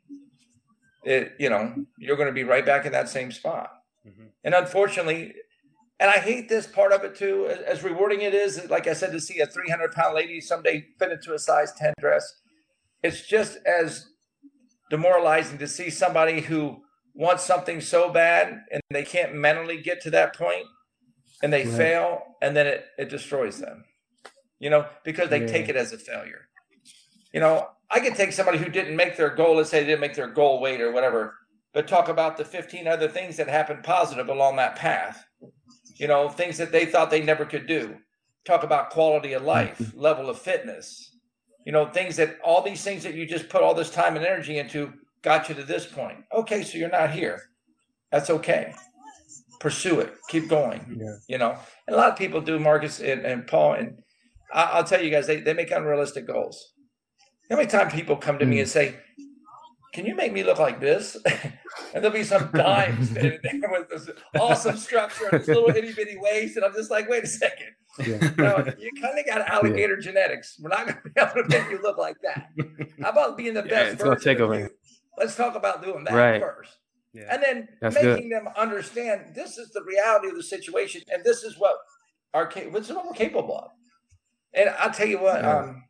it, 1.05 1.35
you 1.39 1.51
know, 1.51 1.73
you're 1.99 2.17
going 2.17 2.27
to 2.27 2.33
be 2.33 2.43
right 2.43 2.67
back 2.67 2.85
in 2.85 2.91
that 2.91 3.09
same 3.09 3.31
spot. 3.31 3.71
Mm-hmm. 4.05 4.27
And 4.43 4.55
unfortunately, 4.57 5.35
and 6.01 6.09
I 6.09 6.19
hate 6.19 6.49
this 6.49 6.67
part 6.67 6.93
of 6.93 7.05
it 7.05 7.15
too. 7.15 7.47
As 7.67 7.85
rewarding 7.85 8.23
it 8.23 8.33
is, 8.33 8.71
like 8.71 8.87
I 8.87 8.95
said, 8.95 9.13
to 9.13 9.21
see 9.21 9.39
a 9.41 9.47
300 9.47 9.93
pound 9.93 10.15
lady 10.15 10.41
someday 10.41 10.87
fit 10.99 11.13
into 11.13 11.35
a 11.35 11.39
size 11.39 11.75
10 11.75 11.93
dress, 12.01 12.41
it's 13.03 13.27
just 13.27 13.59
as 13.67 14.07
demoralizing 14.89 15.59
to 15.59 15.69
see 15.69 15.91
somebody 15.91 16.41
who 16.41 16.79
wants 17.15 17.45
something 17.45 17.83
so 17.83 18.11
bad 18.11 18.63
and 18.73 18.81
they 18.91 19.05
can't 19.05 19.35
mentally 19.35 19.81
get 19.81 20.01
to 20.01 20.11
that 20.11 20.35
point 20.35 20.65
and 21.43 21.53
they 21.53 21.67
right. 21.67 21.77
fail 21.77 22.23
and 22.41 22.57
then 22.57 22.67
it, 22.67 22.87
it 22.97 23.11
destroys 23.11 23.59
them, 23.59 23.85
you 24.59 24.71
know, 24.71 24.87
because 25.05 25.29
they 25.29 25.43
yeah. 25.43 25.47
take 25.47 25.69
it 25.69 25.77
as 25.77 25.93
a 25.93 25.99
failure. 25.99 26.49
You 27.35 27.41
know, 27.41 27.69
I 27.91 28.01
could 28.01 28.15
take 28.15 28.33
somebody 28.33 28.57
who 28.57 28.71
didn't 28.71 28.97
make 28.97 29.19
their 29.19 29.35
goal, 29.35 29.57
let's 29.57 29.69
say 29.69 29.81
they 29.81 29.87
didn't 29.87 30.01
make 30.01 30.15
their 30.15 30.33
goal 30.33 30.63
weight 30.63 30.81
or 30.81 30.93
whatever, 30.93 31.35
but 31.75 31.87
talk 31.87 32.09
about 32.09 32.39
the 32.39 32.45
15 32.45 32.89
other 32.89 33.07
things 33.07 33.37
that 33.37 33.49
happened 33.49 33.85
positive 33.85 34.29
along 34.29 34.57
that 34.57 34.77
path 34.77 35.27
you 36.01 36.09
know, 36.09 36.31
things 36.31 36.57
that 36.57 36.73
they 36.73 36.87
thought 36.87 37.11
they 37.11 37.23
never 37.23 37.45
could 37.45 37.67
do. 37.67 37.97
Talk 38.47 38.65
about 38.65 38.89
quality 38.89 39.35
of 39.35 39.43
life, 39.43 39.79
mm-hmm. 39.79 40.01
level 40.01 40.31
of 40.31 40.39
fitness, 40.39 41.15
you 41.67 41.73
know, 41.73 41.87
things 41.87 42.17
that 42.17 42.39
all 42.43 42.63
these 42.63 42.83
things 42.83 43.03
that 43.03 43.15
you 43.15 43.27
just 43.27 43.51
put 43.51 43.63
all 43.63 43.75
this 43.75 43.91
time 43.91 44.17
and 44.17 44.25
energy 44.25 44.59
into 44.59 44.95
got 45.23 45.51
you 45.51 45.55
to 45.55 45.63
this 45.63 45.85
point. 45.85 46.25
Okay, 46.35 46.63
so 46.63 46.79
you're 46.79 46.89
not 46.89 47.11
here. 47.11 47.43
That's 48.11 48.31
okay. 48.31 48.75
Pursue 49.61 50.01
it. 50.01 50.15
Keep 50.31 50.49
going. 50.49 50.99
Yeah. 50.99 51.17
You 51.29 51.37
know, 51.37 51.59
and 51.87 51.95
a 51.95 51.99
lot 51.99 52.11
of 52.11 52.17
people 52.17 52.41
do, 52.41 52.59
Marcus 52.59 52.99
and, 52.99 53.27
and 53.27 53.47
Paul, 53.47 53.75
and 53.75 54.01
I, 54.55 54.79
will 54.79 54.85
tell 54.85 55.03
you 55.03 55.11
guys, 55.11 55.27
they, 55.27 55.41
they 55.41 55.53
make 55.53 55.71
unrealistic 55.71 56.27
goals. 56.27 56.73
How 57.51 57.57
many 57.57 57.69
times 57.69 57.93
people 57.93 58.17
come 58.17 58.39
to 58.39 58.47
mm. 58.47 58.49
me 58.49 58.61
and 58.61 58.69
say, 58.69 58.97
can 59.93 60.07
you 60.07 60.15
make 60.15 60.33
me 60.33 60.43
look 60.43 60.59
like 60.59 60.81
this? 60.81 61.17
and 61.95 62.05
there'll 62.05 62.11
be 62.11 62.23
some 62.23 62.51
dime 62.53 63.05
standing 63.05 63.61
there 63.61 63.71
with 63.71 63.89
this 63.89 64.11
awesome 64.39 64.77
structure 64.77 65.29
and 65.31 65.41
this 65.41 65.49
little 65.49 65.71
itty 65.71 65.93
bitty 65.93 66.17
waist. 66.19 66.57
And 66.57 66.65
I'm 66.65 66.73
just 66.73 66.91
like, 66.91 67.09
wait 67.09 67.25
a 67.25 67.27
second. 67.27 67.69
Yeah. 67.99 68.19
You, 68.39 68.75
you 68.79 69.03
kind 69.03 69.19
of 69.19 69.27
got 69.27 69.49
alligator 69.49 69.97
yeah. 69.97 70.01
genetics. 70.01 70.59
We're 70.61 70.71
not 70.71 70.87
going 70.87 70.97
to 71.03 71.11
be 71.11 71.21
able 71.21 71.43
to 71.43 71.49
make 71.49 71.71
you 71.71 71.83
look 71.83 71.99
like 71.99 72.17
that. 72.23 72.49
How 73.03 73.11
about 73.11 73.37
being 73.37 73.55
the 73.55 73.63
best? 73.63 73.95
It's 73.95 74.03
going 74.03 74.17
to 74.17 74.25
take 74.25 74.39
over. 74.39 74.71
Let's 75.19 75.37
talk 75.37 75.57
about 75.57 75.83
doing 75.83 76.05
that 76.05 76.15
right. 76.15 76.41
first. 76.41 76.77
Yeah. 77.13 77.27
And 77.31 77.43
then 77.43 77.69
That's 77.81 77.97
making 77.97 78.31
good. 78.31 78.47
them 78.47 78.49
understand 78.57 79.35
this 79.35 79.59
is 79.59 79.71
the 79.71 79.83
reality 79.83 80.29
of 80.29 80.37
the 80.37 80.43
situation 80.43 81.03
and 81.13 81.25
this 81.25 81.43
is 81.43 81.59
what 81.59 81.77
our 82.33 82.49
this 82.55 82.89
is 82.89 82.95
what 82.95 83.07
we're 83.07 83.13
capable 83.13 83.59
of. 83.59 83.71
And 84.55 84.71
I'll 84.79 84.93
tell 84.93 85.07
you 85.07 85.21
what, 85.21 85.45
um, 85.45 85.83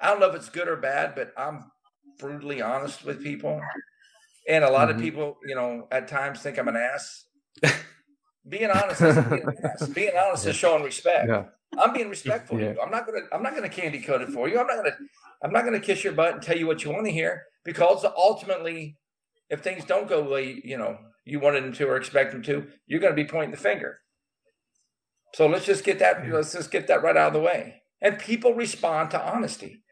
I 0.00 0.08
don't 0.08 0.20
know 0.20 0.28
if 0.28 0.34
it's 0.34 0.48
good 0.48 0.68
or 0.68 0.76
bad, 0.76 1.14
but 1.14 1.32
I'm 1.36 1.70
brutally 2.20 2.60
honest 2.60 3.04
with 3.04 3.22
people. 3.22 3.60
And 4.48 4.64
a 4.64 4.70
lot 4.70 4.88
mm-hmm. 4.88 4.98
of 4.98 5.02
people, 5.02 5.38
you 5.46 5.54
know, 5.54 5.88
at 5.90 6.08
times 6.08 6.40
think 6.40 6.58
I'm 6.58 6.68
an 6.68 6.76
ass. 6.76 7.24
being 8.48 8.70
honest 8.70 9.00
is 9.02 9.16
being, 9.16 9.92
being 9.92 10.12
honest 10.16 10.44
yeah. 10.44 10.50
is 10.50 10.56
showing 10.56 10.82
respect. 10.82 11.28
Yeah. 11.28 11.44
I'm 11.78 11.92
being 11.92 12.08
respectful 12.08 12.58
yeah. 12.58 12.68
to 12.68 12.74
you. 12.74 12.80
I'm 12.80 12.90
not 12.90 13.06
gonna 13.06 13.20
I'm 13.32 13.42
not 13.42 13.54
gonna 13.54 13.68
candy 13.68 14.00
coat 14.00 14.22
it 14.22 14.30
for 14.30 14.48
you. 14.48 14.58
I'm 14.58 14.66
not 14.66 14.76
gonna 14.76 14.96
I'm 15.42 15.52
not 15.52 15.64
gonna 15.64 15.80
kiss 15.80 16.02
your 16.02 16.12
butt 16.12 16.34
and 16.34 16.42
tell 16.42 16.56
you 16.56 16.66
what 16.66 16.84
you 16.84 16.90
want 16.90 17.06
to 17.06 17.12
hear 17.12 17.44
because 17.64 18.04
ultimately, 18.04 18.96
if 19.50 19.60
things 19.60 19.84
don't 19.84 20.08
go 20.08 20.22
the 20.22 20.30
way 20.30 20.60
you 20.64 20.78
know 20.78 20.98
you 21.24 21.38
wanted 21.38 21.64
them 21.64 21.72
to 21.74 21.86
or 21.86 21.96
expect 21.96 22.32
them 22.32 22.42
to, 22.44 22.66
you're 22.86 23.00
gonna 23.00 23.14
be 23.14 23.24
pointing 23.24 23.50
the 23.50 23.56
finger. 23.56 24.00
So 25.34 25.46
let's 25.46 25.66
just 25.66 25.84
get 25.84 25.98
that 26.00 26.28
let's 26.28 26.52
just 26.52 26.70
get 26.70 26.88
that 26.88 27.02
right 27.02 27.16
out 27.16 27.28
of 27.28 27.34
the 27.34 27.40
way. 27.40 27.82
And 28.00 28.18
people 28.18 28.54
respond 28.54 29.10
to 29.10 29.22
honesty. 29.22 29.82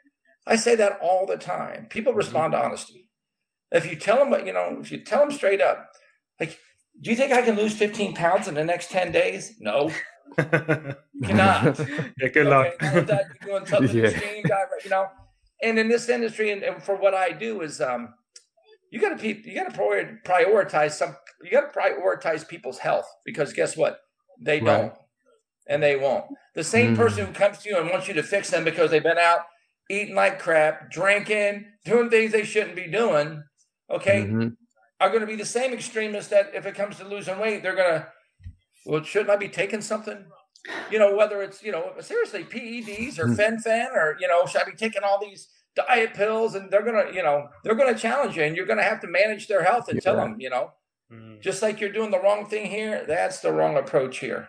I 0.48 0.56
say 0.56 0.74
that 0.76 0.98
all 1.02 1.26
the 1.26 1.36
time. 1.36 1.86
People 1.90 2.12
mm-hmm. 2.12 2.18
respond 2.18 2.52
to 2.52 2.64
honesty. 2.64 3.08
If 3.70 3.88
you 3.88 3.96
tell 3.96 4.24
them, 4.24 4.46
you 4.46 4.52
know, 4.52 4.78
if 4.80 4.90
you 4.90 5.04
tell 5.04 5.20
them 5.20 5.30
straight 5.30 5.60
up, 5.60 5.90
like, 6.40 6.58
do 7.00 7.10
you 7.10 7.16
think 7.16 7.32
I 7.32 7.42
can 7.42 7.54
lose 7.54 7.74
15 7.74 8.14
pounds 8.14 8.48
in 8.48 8.54
the 8.54 8.64
next 8.64 8.90
10 8.90 9.12
days? 9.12 9.54
No. 9.60 9.92
you 10.38 10.94
cannot. 11.22 11.78
Yeah, 12.20 12.28
good 12.32 12.46
luck. 12.46 12.74
you're 12.80 13.02
doing 13.02 13.66
something 13.66 13.96
yeah. 13.96 14.04
extreme, 14.04 14.44
you 14.84 14.90
know. 14.90 15.08
And 15.62 15.78
in 15.78 15.88
this 15.88 16.08
industry, 16.08 16.50
and, 16.50 16.62
and 16.62 16.82
for 16.82 16.96
what 16.96 17.14
I 17.14 17.30
do 17.30 17.60
is, 17.60 17.80
um, 17.80 18.14
you 18.90 19.00
got 19.00 19.18
to 19.18 19.28
you 19.28 19.54
got 19.54 19.72
to 19.72 20.18
prioritize 20.24 20.92
some. 20.92 21.16
You 21.42 21.50
got 21.50 21.72
to 21.72 21.78
prioritize 21.78 22.46
people's 22.46 22.78
health 22.78 23.06
because 23.24 23.52
guess 23.52 23.76
what? 23.76 23.98
They 24.40 24.60
don't, 24.60 24.92
and 25.68 25.82
they 25.82 25.96
won't. 25.96 26.24
The 26.54 26.64
same 26.64 26.94
mm. 26.94 26.96
person 26.96 27.26
who 27.26 27.32
comes 27.32 27.58
to 27.58 27.68
you 27.68 27.78
and 27.78 27.90
wants 27.90 28.08
you 28.08 28.14
to 28.14 28.22
fix 28.22 28.50
them 28.50 28.64
because 28.64 28.90
they've 28.90 29.02
been 29.02 29.18
out 29.18 29.40
eating 29.88 30.14
like 30.14 30.38
crap, 30.38 30.90
drinking, 30.90 31.66
doing 31.84 32.10
things 32.10 32.32
they 32.32 32.44
shouldn't 32.44 32.76
be 32.76 32.86
doing, 32.86 33.42
okay, 33.90 34.22
mm-hmm. 34.22 34.48
are 35.00 35.08
going 35.08 35.20
to 35.20 35.26
be 35.26 35.36
the 35.36 35.44
same 35.44 35.72
extremists 35.72 36.30
that 36.30 36.50
if 36.54 36.66
it 36.66 36.74
comes 36.74 36.96
to 36.96 37.08
losing 37.08 37.38
weight, 37.38 37.62
they're 37.62 37.74
going 37.74 38.00
to, 38.00 38.06
well, 38.86 39.02
shouldn't 39.02 39.30
I 39.30 39.36
be 39.36 39.48
taking 39.48 39.80
something? 39.80 40.24
You 40.90 40.98
know, 40.98 41.16
whether 41.16 41.42
it's, 41.42 41.62
you 41.62 41.72
know, 41.72 41.92
seriously, 42.00 42.44
PEDs 42.44 43.18
or 43.18 43.24
mm-hmm. 43.24 43.34
fen-phen 43.34 43.92
or, 43.94 44.16
you 44.20 44.28
know, 44.28 44.44
should 44.46 44.62
I 44.62 44.64
be 44.64 44.76
taking 44.76 45.02
all 45.02 45.20
these 45.20 45.48
diet 45.74 46.14
pills, 46.14 46.54
and 46.54 46.70
they're 46.70 46.82
gonna, 46.82 47.12
you 47.12 47.22
know, 47.22 47.48
they're 47.62 47.74
gonna 47.74 47.96
challenge 47.96 48.36
you, 48.36 48.42
and 48.42 48.56
you're 48.56 48.66
gonna 48.66 48.82
have 48.82 49.00
to 49.00 49.06
manage 49.06 49.46
their 49.46 49.62
health 49.62 49.88
and 49.88 49.96
yeah. 49.96 50.00
tell 50.00 50.16
them, 50.16 50.36
you 50.38 50.50
know, 50.50 50.72
mm. 51.12 51.40
just 51.40 51.62
like 51.62 51.80
you're 51.80 51.92
doing 51.92 52.10
the 52.10 52.20
wrong 52.20 52.46
thing 52.46 52.66
here, 52.66 53.04
that's 53.06 53.40
the 53.40 53.52
wrong 53.52 53.76
approach 53.76 54.18
here. 54.18 54.48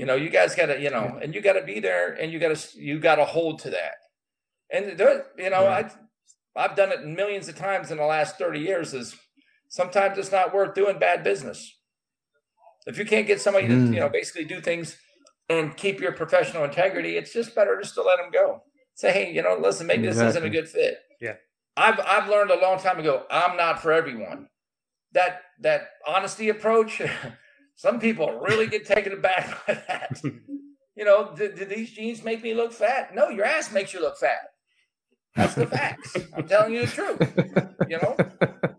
You 0.00 0.06
know, 0.06 0.14
you 0.14 0.30
guys 0.30 0.54
got 0.54 0.66
to, 0.66 0.80
you 0.80 0.88
know, 0.88 1.18
and 1.22 1.34
you 1.34 1.42
got 1.42 1.52
to 1.52 1.62
be 1.62 1.78
there, 1.78 2.14
and 2.14 2.32
you 2.32 2.38
got 2.38 2.56
to, 2.56 2.80
you 2.80 2.98
got 2.98 3.16
to 3.16 3.26
hold 3.26 3.58
to 3.60 3.70
that. 3.70 3.96
And 4.72 4.96
there, 4.96 5.26
you 5.36 5.50
know, 5.50 5.66
I 5.66 5.90
I've 6.56 6.74
done 6.74 6.90
it 6.90 7.04
millions 7.04 7.48
of 7.48 7.56
times 7.56 7.90
in 7.90 7.98
the 7.98 8.06
last 8.06 8.38
30 8.38 8.60
years 8.60 8.94
is 8.94 9.14
sometimes 9.68 10.16
it's 10.16 10.32
not 10.32 10.54
worth 10.54 10.74
doing 10.74 10.98
bad 10.98 11.22
business. 11.22 11.76
If 12.86 12.96
you 12.96 13.04
can't 13.04 13.26
get 13.26 13.42
somebody 13.42 13.68
mm. 13.68 13.88
to, 13.88 13.94
you 13.94 14.00
know, 14.00 14.08
basically 14.08 14.46
do 14.46 14.62
things 14.62 14.96
and 15.50 15.76
keep 15.76 16.00
your 16.00 16.12
professional 16.12 16.64
integrity, 16.64 17.18
it's 17.18 17.34
just 17.34 17.54
better 17.54 17.78
just 17.78 17.94
to 17.94 18.02
let 18.02 18.16
them 18.16 18.30
go. 18.32 18.62
Say, 18.94 19.12
hey, 19.12 19.32
you 19.34 19.42
know, 19.42 19.58
listen, 19.60 19.86
maybe 19.86 20.08
exactly. 20.08 20.26
this 20.26 20.36
isn't 20.36 20.48
a 20.48 20.50
good 20.50 20.68
fit. 20.68 20.98
Yeah. 21.20 21.34
I've 21.76 22.00
I've 22.00 22.28
learned 22.30 22.50
a 22.50 22.60
long 22.60 22.78
time 22.78 22.98
ago, 22.98 23.24
I'm 23.30 23.58
not 23.58 23.82
for 23.82 23.92
everyone. 23.92 24.48
That 25.12 25.42
that 25.60 25.90
honesty 26.06 26.48
approach, 26.48 27.02
some 27.80 27.98
people 27.98 28.38
really 28.40 28.66
get 28.66 28.84
taken 28.84 29.14
aback 29.14 29.56
by 29.66 29.72
that. 29.88 30.20
you 30.94 31.04
know, 31.06 31.34
did, 31.34 31.56
these 31.70 31.90
jeans 31.90 32.22
make 32.22 32.42
me 32.42 32.52
look 32.52 32.74
fat? 32.74 33.14
No, 33.14 33.30
your 33.30 33.46
ass 33.46 33.72
makes 33.72 33.94
you 33.94 34.02
look 34.02 34.18
fat. 34.18 34.50
That's 35.34 35.54
the 35.54 35.66
facts. 35.66 36.14
I'm 36.36 36.46
telling 36.46 36.74
you 36.74 36.84
the 36.84 36.92
truth. 36.92 37.20
You 37.88 37.98
know, 38.02 38.16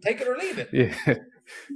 take 0.04 0.22
it 0.22 0.28
or 0.28 0.38
leave 0.38 0.60
it. 0.60 0.70
Yeah, 0.72 1.16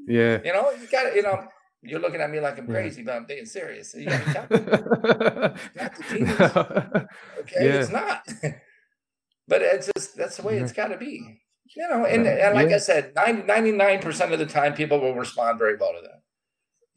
yeah. 0.07 0.39
You 0.45 0.53
know, 0.53 0.69
you 0.69 0.85
got 0.91 1.09
to. 1.09 1.15
You 1.15 1.23
know, 1.23 1.47
you're 1.81 1.99
looking 1.99 2.21
at 2.21 2.29
me 2.29 2.39
like 2.39 2.59
I'm 2.59 2.67
crazy, 2.67 3.01
yeah. 3.01 3.05
but 3.05 3.15
I'm 3.15 3.25
being 3.25 3.45
serious. 3.47 3.95
You 3.95 4.05
got 4.05 4.49
to 4.49 4.57
not 5.75 5.95
the 5.95 7.07
Okay, 7.39 7.65
yeah. 7.65 7.73
it's 7.79 7.89
not. 7.89 8.27
but 9.47 9.63
it's 9.63 9.89
just 9.95 10.15
that's 10.15 10.37
the 10.37 10.43
way 10.43 10.57
it's 10.59 10.73
got 10.73 10.89
to 10.89 10.97
be. 10.97 11.39
You 11.75 11.87
know, 11.89 12.05
and, 12.05 12.27
and 12.27 12.53
like 12.53 12.69
yeah. 12.69 12.75
I 12.75 12.79
said, 12.79 13.13
99 13.15 13.99
percent 13.99 14.31
of 14.31 14.37
the 14.37 14.45
time, 14.45 14.75
people 14.75 14.99
will 14.99 15.15
respond 15.15 15.57
very 15.57 15.75
well 15.75 15.93
to 15.93 16.01
that. 16.03 16.21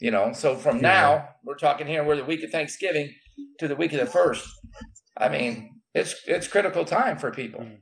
You 0.00 0.12
know, 0.12 0.32
so 0.32 0.54
from 0.54 0.80
now 0.80 1.28
we're 1.44 1.56
talking 1.56 1.86
here, 1.86 2.04
we're 2.04 2.16
the 2.16 2.24
week 2.24 2.44
of 2.44 2.50
Thanksgiving 2.50 3.12
to 3.58 3.66
the 3.66 3.74
week 3.74 3.92
of 3.92 4.00
the 4.00 4.06
first. 4.06 4.48
I 5.16 5.28
mean, 5.28 5.80
it's 5.94 6.14
it's 6.26 6.46
critical 6.46 6.84
time 6.84 7.18
for 7.18 7.30
people. 7.30 7.60
Mm. 7.60 7.78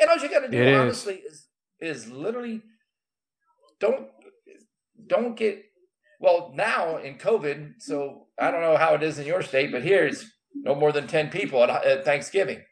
And 0.00 0.10
all 0.10 0.16
you 0.16 0.30
got 0.30 0.40
to 0.40 0.48
do, 0.48 0.62
it 0.62 0.74
honestly, 0.74 1.16
is. 1.16 1.32
is 1.32 1.46
is 1.80 2.10
literally 2.10 2.62
don't 3.78 4.08
don't 5.06 5.36
get 5.36 5.64
well 6.20 6.52
now 6.54 6.98
in 6.98 7.16
COVID. 7.16 7.74
So 7.78 8.28
I 8.38 8.50
don't 8.50 8.60
know 8.60 8.76
how 8.76 8.94
it 8.94 9.02
is 9.02 9.18
in 9.18 9.26
your 9.26 9.42
state, 9.42 9.72
but 9.72 9.82
here 9.82 10.06
it's 10.06 10.24
no 10.54 10.74
more 10.74 10.92
than 10.92 11.06
ten 11.06 11.30
people 11.30 11.62
at, 11.64 11.84
at 11.84 12.04
Thanksgiving. 12.04 12.62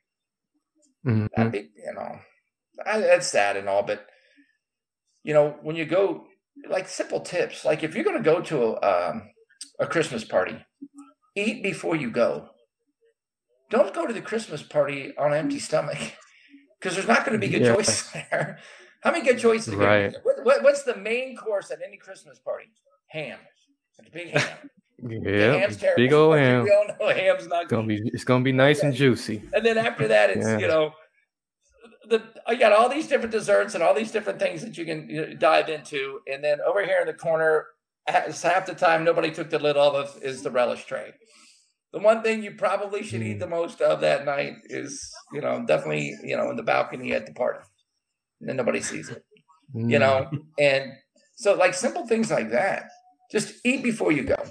Mm-hmm. 1.07 1.51
Be, 1.51 1.59
you 1.59 1.95
know, 1.95 2.19
I, 2.85 3.01
that's 3.01 3.27
sad 3.27 3.57
and 3.57 3.69
all, 3.69 3.83
but 3.83 4.07
you 5.23 5.33
know 5.35 5.57
when 5.63 5.77
you 5.77 5.85
go 5.85 6.27
like 6.69 6.89
simple 6.89 7.21
tips, 7.21 7.65
like 7.65 7.83
if 7.83 7.95
you're 7.95 8.05
going 8.05 8.17
to 8.17 8.23
go 8.23 8.41
to 8.41 8.63
a 8.63 9.11
um, 9.11 9.31
a 9.81 9.87
Christmas 9.87 10.25
party, 10.25 10.57
eat 11.37 11.63
before 11.63 11.97
you 11.97 12.11
go 12.11 12.51
don't 13.71 13.95
go 13.95 14.07
to 14.07 14.13
the 14.13 14.21
Christmas 14.21 14.63
party 14.63 15.17
on 15.17 15.33
an 15.33 15.39
empty 15.39 15.59
stomach 15.59 15.99
because 16.81 16.95
there's 16.95 17.09
not 17.09 17.25
going 17.25 17.39
to 17.39 17.47
be 17.47 17.53
good 17.53 17.63
yeah. 17.63 17.75
choices 17.75 18.11
there. 18.31 18.59
How 19.03 19.13
many 19.13 19.25
good 19.25 19.39
choices? 19.39 19.75
Right. 19.75 20.15
What, 20.23 20.45
what, 20.45 20.63
what's 20.63 20.83
the 20.83 20.97
main 20.97 21.37
course 21.37 21.71
at 21.71 21.79
any 21.87 21.97
Christmas 21.97 22.39
party? 22.39 22.67
Ham. 23.09 23.39
It's 23.99 24.09
a 24.09 24.11
big 24.11 24.31
ham. 24.31 24.71
yeah, 25.25 25.93
big 25.97 26.13
old 26.13 26.37
ham. 26.37 26.65
We 26.65 26.71
all 26.71 26.87
know 26.99 27.15
ham's 27.15 27.47
not 27.47 27.69
gonna 27.69 27.87
be. 27.87 28.03
It's 28.13 28.25
gonna 28.25 28.43
be 28.43 28.53
nice 28.53 28.83
and 28.83 28.93
juicy. 28.93 29.43
And 29.53 29.65
then 29.65 29.79
after 29.79 30.09
that, 30.09 30.31
it's 30.31 30.47
yeah. 30.47 30.59
you 30.59 30.67
know, 30.67 30.93
the 32.09 32.23
I 32.47 32.55
got 32.55 32.73
all 32.73 32.89
these 32.89 33.09
different 33.09 33.33
desserts 33.33 33.75
and 33.75 33.83
all 33.83 33.95
these 33.95 34.13
different 34.13 34.39
things 34.39 34.63
that 34.63 34.77
you 34.79 34.85
can 34.85 35.09
you 35.09 35.27
know, 35.27 35.35
dive 35.35 35.69
into. 35.69 36.21
And 36.27 36.43
then 36.43 36.59
over 36.67 36.85
here 36.85 36.99
in 37.01 37.07
the 37.07 37.15
corner, 37.15 37.67
half 38.07 38.67
the 38.67 38.75
time 38.75 39.05
nobody 39.05 39.31
took 39.31 39.51
the 39.51 39.59
lid 39.59 39.77
off 39.77 39.95
of 39.95 40.23
is 40.23 40.43
the 40.43 40.51
relish 40.51 40.85
tray 40.87 41.13
the 41.93 41.99
one 41.99 42.23
thing 42.23 42.43
you 42.43 42.53
probably 42.53 43.03
should 43.03 43.23
eat 43.23 43.37
mm. 43.37 43.41
the 43.41 43.47
most 43.47 43.81
of 43.81 44.01
that 44.01 44.25
night 44.25 44.57
is, 44.67 45.11
you 45.33 45.41
know, 45.41 45.65
definitely, 45.67 46.15
you 46.23 46.37
know, 46.37 46.51
in 46.51 46.57
the 46.57 46.63
balcony 46.63 47.13
at 47.13 47.27
the 47.27 47.33
party. 47.33 47.61
And 48.41 48.49
then 48.49 48.57
nobody 48.57 48.81
sees 48.81 49.09
it. 49.09 49.25
Mm. 49.75 49.91
You 49.91 49.99
know, 49.99 50.31
and 50.59 50.93
so 51.37 51.55
like 51.55 51.75
simple 51.75 52.07
things 52.07 52.31
like 52.31 52.51
that. 52.51 52.85
Just 53.31 53.55
eat 53.65 53.83
before 53.83 54.13
you 54.13 54.25
go. 54.25 54.43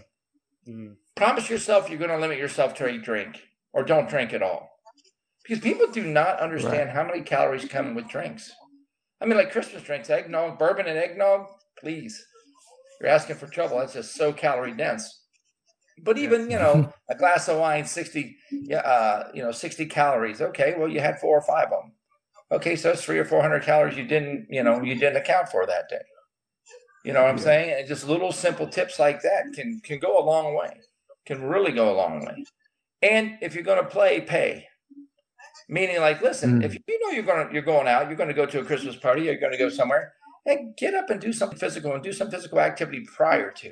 Mm. 0.68 0.96
Promise 1.16 1.50
yourself 1.50 1.90
you're 1.90 2.00
going 2.00 2.12
to 2.12 2.18
limit 2.18 2.38
yourself 2.38 2.74
to 2.76 2.86
a 2.86 2.98
drink 2.98 3.40
or 3.74 3.84
don't 3.84 4.10
drink 4.10 4.34
at 4.34 4.44
all. 4.44 4.70
Because 5.48 5.64
people 5.64 5.88
do 5.88 6.04
not 6.04 6.40
understand 6.40 6.88
right. 6.88 6.90
how 6.90 7.06
many 7.06 7.22
calories 7.22 7.66
come 7.66 7.96
with 7.96 8.10
drinks. 8.10 8.52
I 9.22 9.26
mean, 9.26 9.38
like 9.38 9.52
Christmas 9.52 9.84
drinks, 9.84 10.10
eggnog, 10.10 10.60
bourbon, 10.60 10.88
and 10.88 10.98
eggnog. 10.98 11.48
Please, 11.80 12.22
you're 13.00 13.10
asking 13.10 13.38
for 13.38 13.48
trouble. 13.48 13.80
That's 13.80 13.94
just 13.94 14.16
so 14.16 14.34
calorie 14.34 14.76
dense. 14.76 15.22
But 16.04 16.18
even 16.18 16.52
you 16.52 16.58
know 16.58 16.92
a 17.10 17.16
glass 17.16 17.48
of 17.48 17.60
wine, 17.60 17.86
sixty, 17.86 18.38
uh, 18.76 19.24
you 19.34 19.42
know, 19.42 19.52
sixty 19.52 19.86
calories. 19.86 20.42
Okay, 20.42 20.76
well 20.78 20.90
you 20.90 21.00
had 21.00 21.20
four 21.20 21.38
or 21.38 21.42
five 21.42 21.66
of 21.66 21.84
them. 21.84 21.92
Okay, 22.52 22.76
so 22.76 22.92
it's 22.92 23.04
three 23.04 23.18
or 23.18 23.26
four 23.26 23.42
hundred 23.42 23.64
calories 23.64 23.98
you 23.98 24.06
didn't, 24.06 24.48
you 24.50 24.64
know, 24.64 24.82
you 24.82 24.96
didn't 24.96 25.18
account 25.18 25.50
for 25.50 25.66
that 25.66 25.90
day. 25.90 26.04
You 27.06 27.14
know 27.14 27.22
what 27.22 27.30
I'm 27.30 27.38
saying? 27.38 27.74
And 27.80 27.88
just 27.88 28.08
little 28.08 28.34
simple 28.34 28.68
tips 28.68 29.00
like 29.00 29.22
that 29.22 29.54
can 29.54 29.80
can 29.82 30.00
go 30.00 30.20
a 30.20 30.24
long 30.24 30.56
way. 30.56 30.78
Can 31.26 31.42
really 31.42 31.72
go 31.72 31.94
a 31.94 31.96
long 31.96 32.26
way. 32.26 32.44
And 33.02 33.38
if 33.42 33.54
you're 33.54 33.64
going 33.64 33.84
to 33.84 33.90
play, 33.90 34.22
pay. 34.22 34.66
Meaning, 35.70 36.00
like, 36.00 36.22
listen, 36.22 36.62
mm. 36.62 36.66
if 36.66 36.74
you 36.74 37.00
know 37.02 37.12
you're 37.12 37.24
going 37.24 37.54
you're 37.54 37.62
going 37.62 37.88
out, 37.88 38.08
you're 38.08 38.16
going 38.16 38.30
to 38.30 38.34
go 38.34 38.46
to 38.46 38.62
a 38.62 38.66
Christmas 38.66 38.96
party, 38.96 39.24
you're 39.24 39.38
going 39.38 39.52
to 39.52 39.58
go 39.58 39.70
somewhere, 39.70 40.14
and 40.46 40.76
get 40.78 40.94
up 40.94 41.10
and 41.10 41.20
do 41.20 41.34
something 41.34 41.60
physical 41.60 41.94
and 41.94 42.04
do 42.04 42.14
some 42.14 42.32
physical 42.32 42.60
activity 42.60 43.06
prior 43.16 43.52
to. 43.52 43.68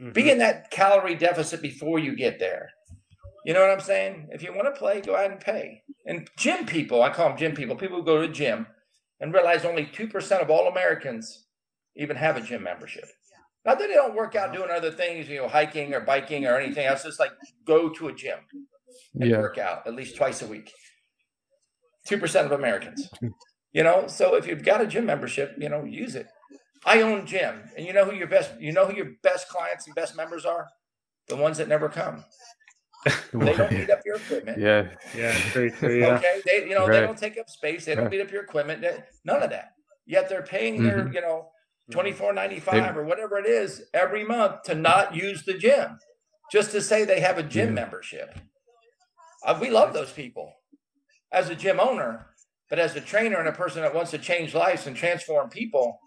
Mm-hmm. 0.00 0.12
Be 0.12 0.30
in 0.30 0.38
that 0.38 0.70
calorie 0.70 1.16
deficit 1.16 1.60
before 1.60 1.98
you 1.98 2.14
get 2.14 2.38
there. 2.38 2.70
You 3.44 3.54
know 3.54 3.60
what 3.60 3.70
I'm 3.70 3.80
saying? 3.80 4.28
If 4.30 4.42
you 4.42 4.54
want 4.54 4.72
to 4.72 4.78
play, 4.78 5.00
go 5.00 5.14
ahead 5.14 5.32
and 5.32 5.40
pay. 5.40 5.82
And 6.06 6.28
gym 6.36 6.64
people, 6.64 7.02
I 7.02 7.10
call 7.10 7.28
them 7.28 7.38
gym 7.38 7.54
people, 7.54 7.74
people 7.74 7.98
who 7.98 8.04
go 8.04 8.20
to 8.20 8.28
the 8.28 8.32
gym 8.32 8.68
and 9.20 9.34
realize 9.34 9.64
only 9.64 9.86
2% 9.86 10.42
of 10.42 10.50
all 10.50 10.68
Americans 10.68 11.46
even 11.96 12.16
have 12.16 12.36
a 12.36 12.40
gym 12.40 12.62
membership. 12.62 13.04
Not 13.64 13.78
that 13.78 13.88
they 13.88 13.94
don't 13.94 14.14
work 14.14 14.34
out 14.34 14.52
doing 14.52 14.70
other 14.70 14.90
things, 14.90 15.28
you 15.28 15.38
know, 15.38 15.48
hiking 15.48 15.94
or 15.94 16.00
biking 16.00 16.46
or 16.46 16.58
anything 16.58 16.86
else. 16.86 17.04
Just 17.04 17.20
like 17.20 17.30
go 17.64 17.88
to 17.90 18.08
a 18.08 18.12
gym 18.12 18.38
and 19.14 19.30
yeah. 19.30 19.38
work 19.38 19.58
out 19.58 19.86
at 19.86 19.94
least 19.94 20.16
twice 20.16 20.42
a 20.42 20.46
week. 20.46 20.72
2% 22.08 22.44
of 22.44 22.52
Americans. 22.52 23.08
You 23.72 23.82
know, 23.82 24.06
so 24.06 24.34
if 24.34 24.46
you've 24.46 24.64
got 24.64 24.82
a 24.82 24.86
gym 24.86 25.06
membership, 25.06 25.54
you 25.58 25.68
know, 25.68 25.84
use 25.84 26.14
it. 26.14 26.28
I 26.84 27.00
own 27.02 27.26
gym, 27.26 27.70
and 27.76 27.86
you 27.86 27.92
know 27.92 28.04
who 28.04 28.14
your 28.14 28.26
best 28.26 28.60
you 28.60 28.72
know 28.72 28.86
who 28.86 28.94
your 28.94 29.12
best 29.22 29.48
clients 29.48 29.86
and 29.86 29.94
best 29.94 30.16
members 30.16 30.44
are? 30.44 30.68
The 31.28 31.36
ones 31.36 31.58
that 31.58 31.68
never 31.68 31.88
come. 31.88 32.24
they 33.32 33.54
don't 33.54 33.70
beat 33.70 33.90
up 33.90 34.00
your 34.04 34.16
equipment. 34.16 34.58
Yeah, 34.58 34.88
yeah, 35.16 35.32
true, 35.32 35.70
true. 35.70 35.98
Yeah. 35.98 36.16
Okay, 36.16 36.42
they 36.44 36.68
you 36.68 36.74
know 36.74 36.86
right. 36.86 37.00
they 37.00 37.06
don't 37.06 37.16
take 37.16 37.38
up 37.38 37.48
space. 37.48 37.84
They 37.84 37.94
don't 37.94 38.10
beat 38.10 38.20
up 38.20 38.30
your 38.30 38.42
equipment. 38.42 38.82
They, 38.82 38.98
none 39.24 39.42
of 39.42 39.50
that. 39.50 39.70
Yet 40.06 40.28
they're 40.28 40.42
paying 40.42 40.74
mm-hmm. 40.74 40.84
their 40.84 41.12
you 41.12 41.20
know 41.20 41.48
twenty 41.90 42.12
four 42.12 42.32
ninety 42.32 42.58
five 42.58 42.96
or 42.96 43.04
whatever 43.04 43.38
it 43.38 43.46
is 43.46 43.84
every 43.94 44.24
month 44.24 44.64
to 44.64 44.74
not 44.74 45.14
use 45.14 45.44
the 45.44 45.54
gym, 45.54 45.98
just 46.50 46.72
to 46.72 46.82
say 46.82 47.04
they 47.04 47.20
have 47.20 47.38
a 47.38 47.42
gym 47.42 47.68
yeah. 47.68 47.74
membership. 47.74 48.38
Uh, 49.46 49.56
we 49.60 49.70
love 49.70 49.94
those 49.94 50.12
people 50.12 50.52
as 51.32 51.48
a 51.48 51.54
gym 51.54 51.80
owner, 51.80 52.26
but 52.68 52.78
as 52.78 52.94
a 52.96 53.00
trainer 53.00 53.38
and 53.38 53.48
a 53.48 53.52
person 53.52 53.82
that 53.82 53.94
wants 53.94 54.10
to 54.12 54.18
change 54.18 54.54
lives 54.54 54.86
and 54.86 54.96
transform 54.96 55.48
people, 55.48 55.98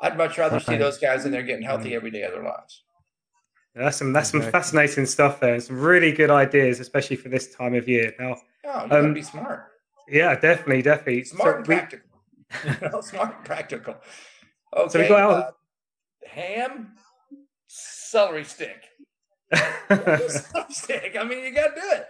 I'd 0.00 0.16
much 0.16 0.38
rather 0.38 0.60
see 0.60 0.76
those 0.76 0.98
guys 0.98 1.24
in 1.24 1.32
there 1.32 1.42
getting 1.42 1.64
healthy 1.64 1.94
every 1.94 2.10
day 2.10 2.22
of 2.22 2.32
their 2.32 2.44
lives. 2.44 2.82
That's 3.74 3.96
some 3.96 4.12
that's 4.12 4.30
some 4.30 4.42
fascinating 4.42 5.06
stuff 5.06 5.40
there. 5.40 5.58
Some 5.60 5.80
really 5.80 6.12
good 6.12 6.30
ideas, 6.30 6.78
especially 6.80 7.16
for 7.16 7.30
this 7.30 7.54
time 7.54 7.74
of 7.74 7.88
year. 7.88 8.12
Now, 8.18 8.36
oh, 8.66 8.82
you 8.82 8.88
gotta 8.90 8.98
um, 8.98 9.14
be 9.14 9.22
smart. 9.22 9.68
Yeah, 10.08 10.38
definitely, 10.38 10.82
definitely. 10.82 11.24
Smart 11.24 11.54
so 11.54 11.58
and 11.58 11.66
we, 11.68 11.74
practical. 11.74 12.10
no, 12.92 13.00
smart 13.00 13.36
and 13.36 13.44
practical. 13.44 13.96
Okay. 14.76 14.90
So 14.90 15.00
we 15.00 15.08
got 15.08 15.30
uh, 15.30 15.50
ham, 16.26 16.92
celery 17.66 18.44
stick. 18.44 18.84
stick. 20.70 21.16
I 21.18 21.24
mean, 21.24 21.44
you 21.44 21.54
got 21.54 21.74
to 21.74 21.80
do 21.80 21.86
it. 21.92 22.06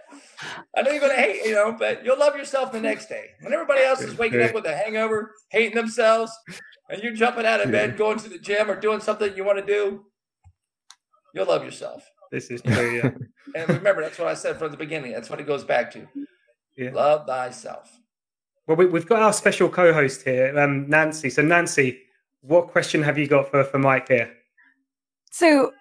I 0.75 0.81
know 0.81 0.91
you're 0.91 0.99
going 0.99 1.15
to 1.15 1.21
hate, 1.21 1.45
you 1.45 1.53
know, 1.53 1.75
but 1.77 2.03
you'll 2.05 2.19
love 2.19 2.35
yourself 2.35 2.71
the 2.71 2.79
next 2.79 3.07
day. 3.09 3.31
When 3.41 3.53
everybody 3.53 3.81
else 3.81 4.01
is 4.01 4.17
waking 4.17 4.41
up 4.41 4.53
with 4.53 4.65
a 4.65 4.75
hangover, 4.75 5.33
hating 5.49 5.75
themselves, 5.75 6.31
and 6.89 7.01
you're 7.01 7.13
jumping 7.13 7.45
out 7.45 7.61
of 7.61 7.71
bed, 7.71 7.97
going 7.97 8.19
to 8.19 8.29
the 8.29 8.39
gym, 8.39 8.69
or 8.69 8.79
doing 8.79 8.99
something 8.99 9.35
you 9.35 9.43
want 9.43 9.59
to 9.59 9.65
do, 9.65 10.05
you'll 11.33 11.47
love 11.47 11.63
yourself. 11.63 12.09
This 12.31 12.49
is 12.49 12.61
true. 12.61 12.95
Yeah. 12.95 13.11
and 13.55 13.69
remember, 13.69 14.01
that's 14.01 14.17
what 14.17 14.27
I 14.27 14.33
said 14.33 14.57
from 14.57 14.71
the 14.71 14.77
beginning. 14.77 15.11
That's 15.11 15.29
what 15.29 15.39
it 15.39 15.47
goes 15.47 15.63
back 15.63 15.91
to. 15.91 16.07
Yeah. 16.77 16.91
Love 16.91 17.27
thyself. 17.27 17.99
Well, 18.65 18.77
we, 18.77 18.85
have 18.85 19.07
got 19.07 19.21
our 19.21 19.33
special 19.33 19.69
co-host 19.69 20.23
here, 20.23 20.57
um, 20.57 20.89
Nancy. 20.89 21.29
So, 21.29 21.41
Nancy, 21.41 21.99
what 22.41 22.69
question 22.69 23.03
have 23.03 23.17
you 23.17 23.27
got 23.27 23.51
for, 23.51 23.63
for 23.65 23.77
Mike 23.77 24.07
here? 24.07 24.31
So, 25.31 25.73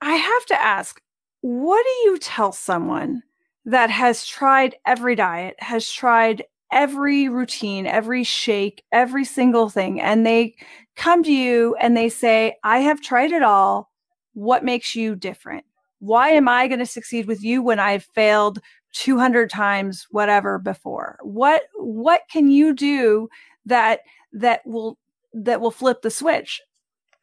I 0.00 0.14
have 0.14 0.46
to 0.46 0.60
ask, 0.60 1.00
what 1.40 1.84
do 1.84 2.10
you 2.10 2.18
tell 2.18 2.52
someone 2.52 3.22
that 3.64 3.90
has 3.90 4.26
tried 4.26 4.76
every 4.86 5.14
diet, 5.14 5.56
has 5.58 5.90
tried 5.90 6.44
every 6.72 7.28
routine, 7.28 7.86
every 7.86 8.24
shake, 8.24 8.84
every 8.92 9.24
single 9.24 9.68
thing, 9.68 10.00
and 10.00 10.24
they 10.24 10.54
come 10.96 11.22
to 11.22 11.32
you 11.32 11.74
and 11.80 11.96
they 11.96 12.08
say, 12.08 12.56
I 12.62 12.78
have 12.78 13.00
tried 13.00 13.32
it 13.32 13.42
all. 13.42 13.90
What 14.34 14.64
makes 14.64 14.94
you 14.94 15.16
different? 15.16 15.64
Why 15.98 16.30
am 16.30 16.48
I 16.48 16.68
going 16.68 16.78
to 16.78 16.86
succeed 16.86 17.26
with 17.26 17.42
you 17.42 17.62
when 17.62 17.78
I've 17.78 18.04
failed 18.14 18.60
200 18.92 19.50
times 19.50 20.06
whatever 20.10 20.58
before? 20.58 21.18
What 21.22 21.62
what 21.74 22.22
can 22.30 22.50
you 22.50 22.74
do 22.74 23.28
that 23.66 24.00
that 24.32 24.60
will 24.64 24.98
that 25.34 25.60
will 25.60 25.70
flip 25.70 26.02
the 26.02 26.10
switch? 26.10 26.60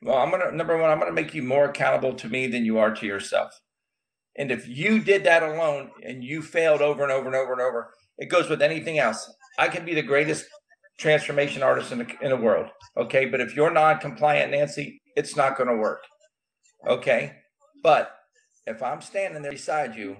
Well, 0.01 0.17
I'm 0.17 0.29
gonna 0.29 0.51
number 0.51 0.77
one, 0.77 0.89
I'm 0.89 0.99
gonna 0.99 1.11
make 1.11 1.33
you 1.33 1.41
more 1.41 1.65
accountable 1.65 2.13
to 2.15 2.29
me 2.29 2.47
than 2.47 2.65
you 2.65 2.77
are 2.77 2.93
to 2.93 3.05
yourself. 3.05 3.59
And 4.37 4.51
if 4.51 4.67
you 4.67 4.99
did 4.99 5.23
that 5.23 5.43
alone 5.43 5.91
and 6.03 6.23
you 6.23 6.41
failed 6.41 6.81
over 6.81 7.03
and 7.03 7.11
over 7.11 7.25
and 7.25 7.35
over 7.35 7.51
and 7.53 7.61
over, 7.61 7.93
it 8.17 8.29
goes 8.29 8.49
with 8.49 8.61
anything 8.61 8.99
else. 8.99 9.31
I 9.57 9.67
can 9.67 9.85
be 9.85 9.95
the 9.95 10.03
greatest 10.03 10.45
transformation 10.97 11.63
artist 11.63 11.91
in 11.91 11.99
the, 11.99 12.07
in 12.21 12.29
the 12.29 12.37
world. 12.37 12.69
Okay. 12.95 13.25
But 13.25 13.41
if 13.41 13.55
you're 13.55 13.71
non 13.71 13.99
compliant, 13.99 14.51
Nancy, 14.51 15.01
it's 15.15 15.35
not 15.35 15.57
going 15.57 15.69
to 15.69 15.75
work. 15.75 16.03
Okay. 16.87 17.33
But 17.83 18.15
if 18.65 18.83
I'm 18.83 19.01
standing 19.01 19.41
there 19.41 19.51
beside 19.51 19.95
you, 19.95 20.17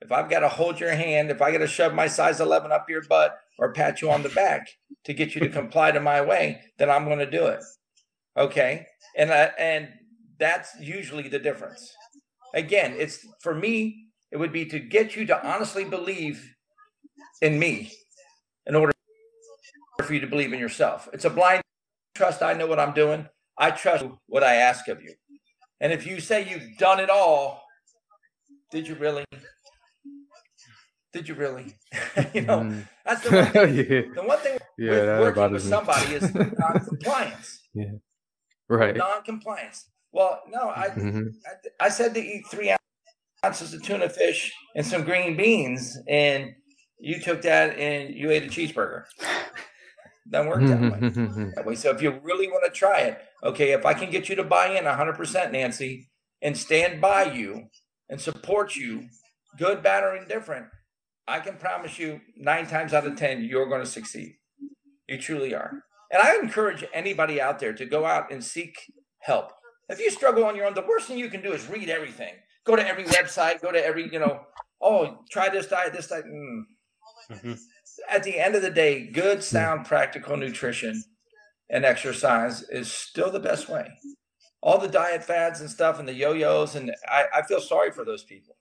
if 0.00 0.12
I've 0.12 0.30
got 0.30 0.40
to 0.40 0.48
hold 0.48 0.78
your 0.78 0.92
hand, 0.92 1.30
if 1.30 1.42
I 1.42 1.50
got 1.50 1.58
to 1.58 1.66
shove 1.66 1.94
my 1.94 2.06
size 2.06 2.40
11 2.40 2.70
up 2.70 2.88
your 2.88 3.02
butt 3.02 3.36
or 3.58 3.72
pat 3.72 4.00
you 4.00 4.10
on 4.10 4.22
the 4.22 4.28
back 4.28 4.68
to 5.04 5.12
get 5.12 5.34
you 5.34 5.40
to 5.40 5.48
comply 5.48 5.90
to 5.90 6.00
my 6.00 6.20
way, 6.20 6.60
then 6.78 6.88
I'm 6.88 7.06
going 7.06 7.18
to 7.18 7.30
do 7.30 7.46
it. 7.46 7.60
Okay. 8.36 8.86
And, 9.16 9.30
uh, 9.30 9.50
and 9.58 9.88
that's 10.38 10.70
usually 10.80 11.28
the 11.28 11.40
difference. 11.40 11.92
Again, 12.54 12.94
it's 12.98 13.26
for 13.40 13.54
me, 13.54 14.06
it 14.30 14.36
would 14.36 14.52
be 14.52 14.66
to 14.66 14.78
get 14.78 15.16
you 15.16 15.26
to 15.26 15.46
honestly 15.46 15.84
believe 15.84 16.54
in 17.40 17.58
me 17.58 17.92
in 18.66 18.74
order 18.74 18.92
for 20.02 20.14
you 20.14 20.20
to 20.20 20.26
believe 20.26 20.52
in 20.52 20.58
yourself. 20.58 21.08
It's 21.12 21.24
a 21.24 21.30
blind 21.30 21.62
trust. 22.14 22.42
I 22.42 22.54
know 22.54 22.66
what 22.66 22.78
I'm 22.78 22.94
doing. 22.94 23.28
I 23.58 23.70
trust 23.70 24.04
what 24.26 24.42
I 24.42 24.54
ask 24.56 24.88
of 24.88 25.02
you. 25.02 25.14
And 25.80 25.92
if 25.92 26.06
you 26.06 26.20
say 26.20 26.48
you've 26.48 26.76
done 26.78 27.00
it 27.00 27.10
all, 27.10 27.62
did 28.70 28.86
you 28.86 28.94
really? 28.94 29.24
Did 31.12 31.28
you 31.28 31.34
really? 31.34 31.74
you 32.34 32.42
know, 32.42 32.60
mm. 32.60 32.88
that's 33.04 33.22
the 33.22 33.30
one 33.30 33.46
thing. 33.52 33.74
yeah. 33.76 34.02
The 34.14 34.22
one 34.22 34.38
thing 34.38 34.58
yeah, 34.78 35.18
with 35.18 35.36
working 35.36 35.52
with 35.52 35.62
somebody 35.62 36.14
is 36.14 36.34
non-compliance. 36.34 37.62
Yeah. 37.74 37.92
Right. 38.68 38.96
Non-compliance. 38.96 39.88
Well, 40.12 40.40
no, 40.48 40.70
I, 40.70 40.88
mm-hmm. 40.88 41.28
I, 41.80 41.86
I 41.86 41.88
said 41.88 42.14
to 42.14 42.20
eat 42.20 42.46
three 42.50 42.74
ounces 43.44 43.74
of 43.74 43.82
tuna 43.82 44.08
fish 44.08 44.52
and 44.74 44.84
some 44.84 45.04
green 45.04 45.36
beans, 45.36 45.96
and 46.08 46.52
you 46.98 47.20
took 47.20 47.42
that 47.42 47.78
and 47.78 48.14
you 48.14 48.30
ate 48.30 48.44
a 48.44 48.46
cheeseburger. 48.46 49.04
Doesn't 50.30 50.48
work 50.48 50.62
that 50.62 50.80
way. 50.80 51.52
that 51.54 51.64
way. 51.64 51.74
So 51.74 51.90
if 51.90 52.02
you 52.02 52.18
really 52.22 52.48
want 52.48 52.64
to 52.66 52.70
try 52.70 53.00
it, 53.00 53.18
okay, 53.42 53.72
if 53.72 53.86
I 53.86 53.94
can 53.94 54.10
get 54.10 54.28
you 54.28 54.34
to 54.36 54.44
buy 54.44 54.68
in 54.76 54.84
100%, 54.84 55.52
Nancy, 55.52 56.08
and 56.42 56.56
stand 56.56 57.00
by 57.00 57.24
you 57.32 57.68
and 58.10 58.20
support 58.20 58.76
you, 58.76 59.08
good, 59.58 59.82
bad, 59.82 60.04
or 60.04 60.14
indifferent, 60.16 60.66
I 61.26 61.40
can 61.40 61.56
promise 61.56 61.98
you 61.98 62.20
nine 62.36 62.66
times 62.66 62.92
out 62.92 63.06
of 63.06 63.16
10, 63.16 63.42
you're 63.42 63.68
going 63.68 63.82
to 63.82 63.90
succeed. 63.90 64.34
You 65.08 65.18
truly 65.18 65.54
are. 65.54 65.82
And 66.10 66.22
I 66.22 66.36
encourage 66.36 66.84
anybody 66.92 67.40
out 67.40 67.58
there 67.58 67.72
to 67.72 67.86
go 67.86 68.04
out 68.04 68.30
and 68.30 68.44
seek 68.44 68.76
help. 69.20 69.52
If 69.88 70.00
you 70.00 70.10
struggle 70.10 70.44
on 70.44 70.54
your 70.54 70.66
own, 70.66 70.74
the 70.74 70.86
worst 70.86 71.08
thing 71.08 71.18
you 71.18 71.30
can 71.30 71.42
do 71.42 71.52
is 71.52 71.66
read 71.68 71.88
everything. 71.88 72.34
Go 72.64 72.76
to 72.76 72.86
every 72.86 73.04
website, 73.04 73.62
go 73.62 73.72
to 73.72 73.84
every, 73.84 74.12
you 74.12 74.18
know, 74.18 74.40
oh, 74.80 75.18
try 75.30 75.48
this 75.48 75.66
diet, 75.66 75.92
this 75.92 76.08
diet. 76.08 76.26
Mm. 76.26 76.62
Mm-hmm. 77.30 77.52
At 78.10 78.22
the 78.22 78.38
end 78.38 78.54
of 78.54 78.62
the 78.62 78.70
day, 78.70 79.06
good, 79.10 79.42
sound, 79.42 79.86
practical 79.86 80.36
nutrition 80.36 81.02
and 81.70 81.84
exercise 81.84 82.62
is 82.62 82.92
still 82.92 83.30
the 83.30 83.40
best 83.40 83.68
way. 83.68 83.88
All 84.60 84.78
the 84.78 84.88
diet 84.88 85.24
fads 85.24 85.60
and 85.60 85.70
stuff 85.70 85.98
and 85.98 86.08
the 86.08 86.14
yo-yos, 86.14 86.74
and 86.74 86.92
I, 87.08 87.24
I 87.36 87.42
feel 87.42 87.60
sorry 87.60 87.90
for 87.90 88.04
those 88.04 88.24
people. 88.24 88.56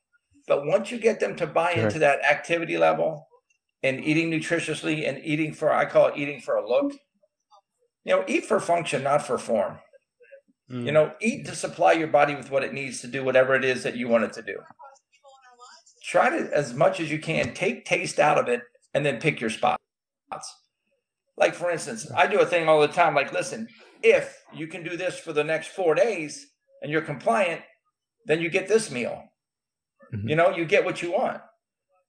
But 0.47 0.65
once 0.65 0.91
you 0.91 0.99
get 0.99 1.19
them 1.19 1.35
to 1.37 1.47
buy 1.47 1.73
sure. 1.73 1.83
into 1.83 1.99
that 1.99 2.23
activity 2.23 2.77
level 2.77 3.27
and 3.83 4.03
eating 4.03 4.31
nutritiously 4.31 5.07
and 5.07 5.19
eating 5.23 5.53
for, 5.53 5.73
I 5.73 5.85
call 5.85 6.07
it 6.07 6.17
eating 6.17 6.39
for 6.39 6.55
a 6.55 6.67
look, 6.67 6.93
you 8.05 8.15
know, 8.15 8.23
eat 8.27 8.45
for 8.45 8.59
function, 8.59 9.03
not 9.03 9.25
for 9.25 9.37
form. 9.37 9.79
Mm. 10.71 10.85
You 10.85 10.91
know, 10.91 11.13
eat 11.21 11.45
to 11.45 11.55
supply 11.55 11.93
your 11.93 12.07
body 12.07 12.35
with 12.35 12.51
what 12.51 12.63
it 12.63 12.73
needs 12.73 13.01
to 13.01 13.07
do 13.07 13.23
whatever 13.23 13.55
it 13.55 13.63
is 13.63 13.83
that 13.83 13.95
you 13.95 14.07
want 14.07 14.25
it 14.25 14.33
to 14.33 14.41
do. 14.41 14.57
Try 16.03 16.29
to, 16.29 16.49
as 16.53 16.73
much 16.73 16.99
as 16.99 17.11
you 17.11 17.19
can, 17.19 17.53
take 17.53 17.85
taste 17.85 18.19
out 18.19 18.37
of 18.37 18.47
it 18.47 18.61
and 18.93 19.05
then 19.05 19.19
pick 19.19 19.39
your 19.39 19.49
spots. 19.49 19.81
Like, 21.37 21.53
for 21.53 21.69
instance, 21.69 22.09
I 22.15 22.27
do 22.27 22.39
a 22.39 22.45
thing 22.45 22.67
all 22.67 22.81
the 22.81 22.87
time 22.87 23.13
like, 23.13 23.31
listen, 23.31 23.67
if 24.01 24.43
you 24.53 24.67
can 24.67 24.83
do 24.83 24.97
this 24.97 25.19
for 25.19 25.33
the 25.33 25.43
next 25.43 25.69
four 25.69 25.95
days 25.95 26.47
and 26.81 26.91
you're 26.91 27.01
compliant, 27.01 27.61
then 28.25 28.41
you 28.41 28.49
get 28.49 28.67
this 28.67 28.91
meal. 28.91 29.23
Mm-hmm. 30.13 30.29
You 30.29 30.35
know, 30.35 30.49
you 30.49 30.65
get 30.65 30.85
what 30.85 31.01
you 31.01 31.11
want. 31.11 31.41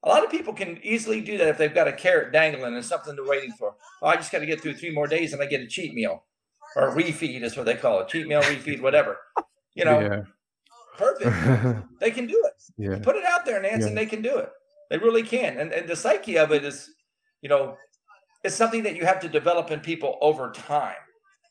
A 0.05 0.09
lot 0.09 0.25
of 0.25 0.31
people 0.31 0.55
can 0.55 0.79
easily 0.83 1.21
do 1.21 1.37
that 1.39 1.49
if 1.49 1.59
they've 1.59 1.75
got 1.75 1.89
a 1.89 1.93
carrot 1.93 2.33
dangling 2.33 2.75
and 2.75 2.85
something 2.85 3.17
they're 3.17 3.25
waiting 3.25 3.53
for. 3.53 3.75
Oh, 4.01 4.07
I 4.07 4.17
just 4.17 4.31
got 4.31 4.39
to 4.39 4.47
get 4.47 4.61
through 4.61 4.75
three 4.75 4.93
more 4.93 5.09
days 5.09 5.33
and 5.33 5.43
I 5.43 5.47
get 5.47 5.61
a 5.61 5.67
cheat 5.67 5.93
meal 5.93 6.25
or 6.77 6.95
refeed 6.95 7.43
is 7.43 7.57
what 7.57 7.67
they 7.67 7.75
call 7.75 8.01
it, 8.01 8.09
cheat 8.09 8.27
meal, 8.27 8.43
refeed, 8.43 8.81
whatever. 8.81 9.19
You 9.75 9.85
know, 9.85 10.01
yeah. 10.01 10.23
perfect. 10.97 11.85
they 12.01 12.11
can 12.11 12.27
do 12.27 12.43
it. 12.47 12.63
Yeah. 12.77 12.99
Put 12.99 13.17
it 13.17 13.25
out 13.25 13.45
there, 13.45 13.61
Nance, 13.61 13.83
yeah. 13.83 13.89
and 13.89 13.97
they 13.97 14.07
can 14.07 14.23
do 14.23 14.37
it. 14.37 14.51
They 14.91 14.99
really 14.99 15.23
can. 15.23 15.59
And 15.59 15.73
and 15.73 15.89
the 15.89 15.97
psyche 15.97 16.39
of 16.39 16.53
it 16.53 16.65
is, 16.65 16.91
you 17.43 17.49
know, 17.49 17.77
it's 18.45 18.55
something 18.55 18.83
that 18.85 18.97
you 18.97 19.05
have 19.05 19.21
to 19.21 19.29
develop 19.29 19.71
in 19.71 19.81
people 19.81 20.19
over 20.21 20.51
time. 20.51 20.97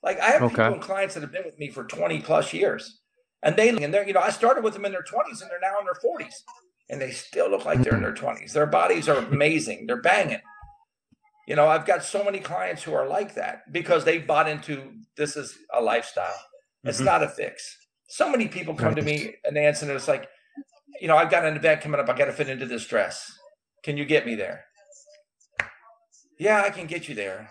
Like 0.04 0.20
I 0.20 0.32
have 0.32 0.44
okay. 0.44 0.56
people 0.56 0.74
and 0.74 0.82
clients 0.82 1.14
that 1.14 1.22
have 1.22 1.32
been 1.32 1.46
with 1.46 1.60
me 1.60 1.70
for 1.70 1.84
20 1.84 2.22
plus 2.22 2.54
years. 2.54 3.02
And 3.44 3.56
they 3.56 3.70
and 3.70 3.94
they're, 3.94 4.08
you 4.08 4.14
know, 4.14 4.22
I 4.22 4.32
started 4.32 4.64
with 4.64 4.74
them 4.74 4.86
in 4.86 4.92
their 4.92 5.04
20s 5.04 5.42
and 5.42 5.50
they're 5.50 5.60
now 5.62 5.80
in 5.80 5.86
their 5.86 5.94
40s. 5.94 6.34
And 6.90 7.02
they 7.02 7.12
still 7.12 7.50
look 7.50 7.66
like 7.66 7.82
they're 7.82 7.94
in 7.94 8.02
mm-hmm. 8.02 8.16
their 8.16 8.36
20s. 8.36 8.54
Their 8.54 8.66
bodies 8.66 9.10
are 9.10 9.18
amazing. 9.18 9.86
They're 9.88 10.02
banging. 10.02 10.40
You 11.48 11.56
know, 11.56 11.68
I've 11.68 11.86
got 11.86 12.04
so 12.04 12.26
many 12.26 12.40
clients 12.40 12.84
who 12.84 12.94
are 12.94 13.08
like 13.08 13.36
that 13.36 13.72
because 13.72 14.04
they've 14.04 14.28
bought 14.28 14.50
into 14.50 14.92
this 15.16 15.38
is 15.38 15.58
a 15.74 15.82
lifestyle. 15.82 16.36
It's 16.84 16.98
mm-hmm. 16.98 17.06
not 17.06 17.24
a 17.24 17.30
fix. 17.30 17.78
So 18.10 18.30
many 18.30 18.50
people 18.50 18.76
come 18.76 18.96
to 18.96 19.02
me 19.02 19.36
and 19.46 19.58
answer, 19.58 19.86
and 19.86 19.96
it's 19.96 20.10
like, 20.10 20.28
you 21.00 21.08
know, 21.08 21.16
I've 21.16 21.32
got 21.32 21.46
an 21.46 21.56
event 21.56 21.82
coming 21.82 22.00
up. 22.00 22.10
I 22.10 22.18
got 22.18 22.26
to 22.26 22.34
fit 22.34 22.50
into 22.50 22.66
this 22.66 22.86
dress. 22.86 23.32
Can 23.82 23.96
you 23.96 24.04
get 24.04 24.26
me 24.26 24.36
there? 24.36 24.66
Yeah, 26.38 26.62
I 26.66 26.70
can 26.70 26.86
get 26.86 27.08
you 27.08 27.16
there. 27.16 27.50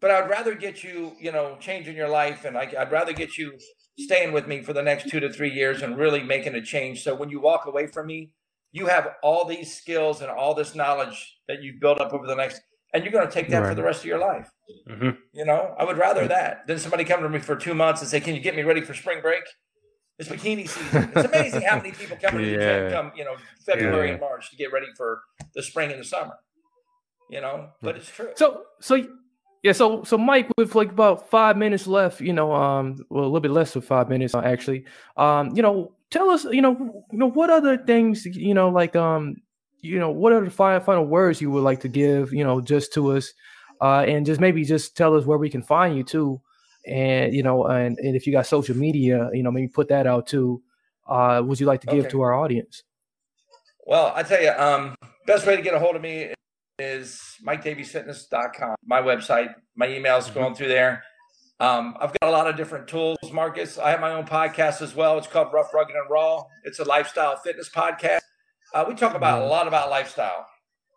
But 0.00 0.10
I'd 0.10 0.28
rather 0.28 0.54
get 0.54 0.84
you, 0.84 1.12
you 1.18 1.32
know, 1.32 1.56
changing 1.58 1.96
your 1.96 2.08
life. 2.08 2.44
And 2.44 2.56
I, 2.56 2.72
I'd 2.78 2.92
rather 2.92 3.12
get 3.12 3.38
you 3.38 3.58
staying 3.98 4.32
with 4.32 4.46
me 4.46 4.62
for 4.62 4.72
the 4.72 4.82
next 4.82 5.08
two 5.08 5.20
to 5.20 5.32
three 5.32 5.52
years 5.52 5.82
and 5.82 5.96
really 5.96 6.22
making 6.22 6.54
a 6.54 6.62
change. 6.62 7.02
So 7.02 7.14
when 7.14 7.30
you 7.30 7.40
walk 7.40 7.66
away 7.66 7.86
from 7.86 8.06
me, 8.06 8.30
you 8.72 8.86
have 8.86 9.08
all 9.22 9.46
these 9.46 9.74
skills 9.74 10.20
and 10.20 10.30
all 10.30 10.54
this 10.54 10.74
knowledge 10.74 11.38
that 11.48 11.62
you've 11.62 11.80
built 11.80 12.00
up 12.00 12.12
over 12.12 12.26
the 12.26 12.36
next 12.36 12.60
and 12.92 13.04
you're 13.04 13.12
going 13.12 13.26
to 13.26 13.32
take 13.32 13.48
that 13.50 13.60
right. 13.60 13.68
for 13.68 13.74
the 13.74 13.82
rest 13.82 14.00
of 14.00 14.06
your 14.06 14.18
life. 14.18 14.50
Mm-hmm. 14.88 15.10
You 15.32 15.44
know, 15.44 15.74
I 15.78 15.84
would 15.84 15.98
rather 15.98 16.26
that 16.28 16.66
than 16.66 16.78
somebody 16.78 17.04
come 17.04 17.22
to 17.22 17.28
me 17.28 17.38
for 17.38 17.56
two 17.56 17.74
months 17.74 18.00
and 18.00 18.10
say, 18.10 18.20
"Can 18.20 18.34
you 18.34 18.40
get 18.40 18.56
me 18.56 18.62
ready 18.62 18.80
for 18.80 18.94
spring 18.94 19.20
break?" 19.20 19.44
It's 20.18 20.28
bikini 20.28 20.68
season. 20.68 21.12
It's 21.14 21.28
amazing 21.32 21.62
how 21.62 21.76
many 21.76 21.92
people 21.92 22.16
come 22.20 22.38
to 22.38 22.44
yeah. 22.44 22.56
the 22.56 22.58
gym 22.58 22.90
come, 22.90 23.12
you 23.14 23.24
know, 23.24 23.36
February 23.64 24.08
yeah. 24.08 24.12
and 24.14 24.20
March 24.20 24.50
to 24.50 24.56
get 24.56 24.72
ready 24.72 24.88
for 24.96 25.22
the 25.54 25.62
spring 25.62 25.92
and 25.92 26.00
the 26.00 26.04
summer. 26.04 26.34
You 27.30 27.40
know, 27.40 27.70
but 27.82 27.96
it's 27.96 28.08
true. 28.08 28.30
So, 28.34 28.62
so 28.80 29.06
yeah, 29.62 29.72
so 29.72 30.02
so 30.04 30.16
Mike, 30.16 30.48
with 30.56 30.74
like 30.74 30.90
about 30.90 31.30
five 31.30 31.56
minutes 31.56 31.86
left, 31.86 32.20
you 32.20 32.32
know, 32.32 32.52
um, 32.52 32.96
well, 33.10 33.24
a 33.24 33.26
little 33.26 33.40
bit 33.40 33.50
less 33.50 33.72
than 33.72 33.82
five 33.82 34.08
minutes 34.08 34.34
uh, 34.34 34.40
actually. 34.40 34.84
Um, 35.16 35.54
you 35.54 35.62
know, 35.62 35.92
tell 36.10 36.30
us, 36.30 36.44
you 36.44 36.62
know, 36.62 37.04
you 37.12 37.18
know, 37.18 37.28
what 37.28 37.50
other 37.50 37.76
things, 37.76 38.24
you 38.24 38.54
know, 38.54 38.70
like 38.70 38.96
um, 38.96 39.36
you 39.80 39.98
know, 39.98 40.10
what 40.10 40.32
are 40.32 40.44
the 40.44 40.50
final 40.50 40.80
final 40.80 41.06
words 41.06 41.40
you 41.40 41.50
would 41.50 41.62
like 41.62 41.80
to 41.80 41.88
give, 41.88 42.32
you 42.32 42.44
know, 42.44 42.60
just 42.60 42.92
to 42.94 43.12
us, 43.12 43.32
uh, 43.80 44.00
and 44.08 44.26
just 44.26 44.40
maybe 44.40 44.64
just 44.64 44.96
tell 44.96 45.16
us 45.16 45.24
where 45.24 45.38
we 45.38 45.50
can 45.50 45.62
find 45.62 45.96
you 45.96 46.02
too, 46.02 46.40
and 46.86 47.32
you 47.34 47.42
know, 47.42 47.66
and, 47.66 47.98
and 47.98 48.16
if 48.16 48.26
you 48.26 48.32
got 48.32 48.46
social 48.46 48.76
media, 48.76 49.30
you 49.32 49.42
know, 49.42 49.50
maybe 49.50 49.68
put 49.68 49.88
that 49.88 50.06
out 50.06 50.26
too, 50.26 50.62
uh, 51.08 51.42
would 51.44 51.60
you 51.60 51.66
like 51.66 51.80
to 51.82 51.86
give 51.86 52.00
Okay. 52.06 52.10
to 52.10 52.22
our 52.22 52.34
audience? 52.34 52.82
Well, 53.86 54.12
I 54.14 54.22
tell 54.22 54.42
you, 54.42 54.50
um, 54.50 54.94
best 55.26 55.46
way 55.46 55.56
to 55.56 55.62
get 55.62 55.74
a 55.74 55.78
hold 55.78 55.96
of 55.96 56.02
me 56.02 56.32
is 56.78 57.20
MikeDaviesFitness.com, 57.46 58.74
my 58.84 59.00
website. 59.00 59.54
My 59.76 59.88
email's 59.88 60.30
going 60.30 60.54
through 60.54 60.68
there. 60.68 61.02
Um, 61.60 61.96
I've 62.00 62.12
got 62.20 62.28
a 62.28 62.30
lot 62.30 62.46
of 62.46 62.56
different 62.56 62.86
tools, 62.86 63.18
Marcus. 63.32 63.78
I 63.78 63.90
have 63.90 64.00
my 64.00 64.12
own 64.12 64.26
podcast 64.26 64.80
as 64.82 64.94
well. 64.94 65.18
It's 65.18 65.26
called 65.26 65.52
Rough, 65.52 65.72
Rugged, 65.74 65.96
and 65.96 66.08
Raw. 66.08 66.44
It's 66.64 66.78
a 66.78 66.84
lifestyle 66.84 67.36
fitness 67.36 67.68
podcast. 67.68 68.17
Uh, 68.74 68.84
we 68.86 68.94
talk 68.94 69.14
about 69.14 69.42
a 69.42 69.46
lot 69.46 69.66
about 69.66 69.90
lifestyle, 69.90 70.46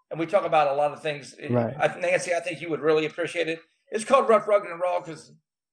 and 0.10 0.20
we 0.20 0.26
talk 0.26 0.46
about 0.46 0.68
a 0.68 0.74
lot 0.74 0.92
of 0.92 1.02
things. 1.02 1.36
Right. 1.50 1.74
I, 1.80 2.00
Nancy, 2.00 2.34
I 2.34 2.40
think 2.40 2.62
you 2.62 2.70
would 2.70 2.82
really 2.82 3.06
appreciate 3.06 3.48
it. 3.48 3.60
It's 3.92 4.06
called 4.06 4.28
Rough, 4.30 4.48
Rugged, 4.48 4.70
and 4.70 4.80
Raw 4.82 5.00
because 5.00 5.32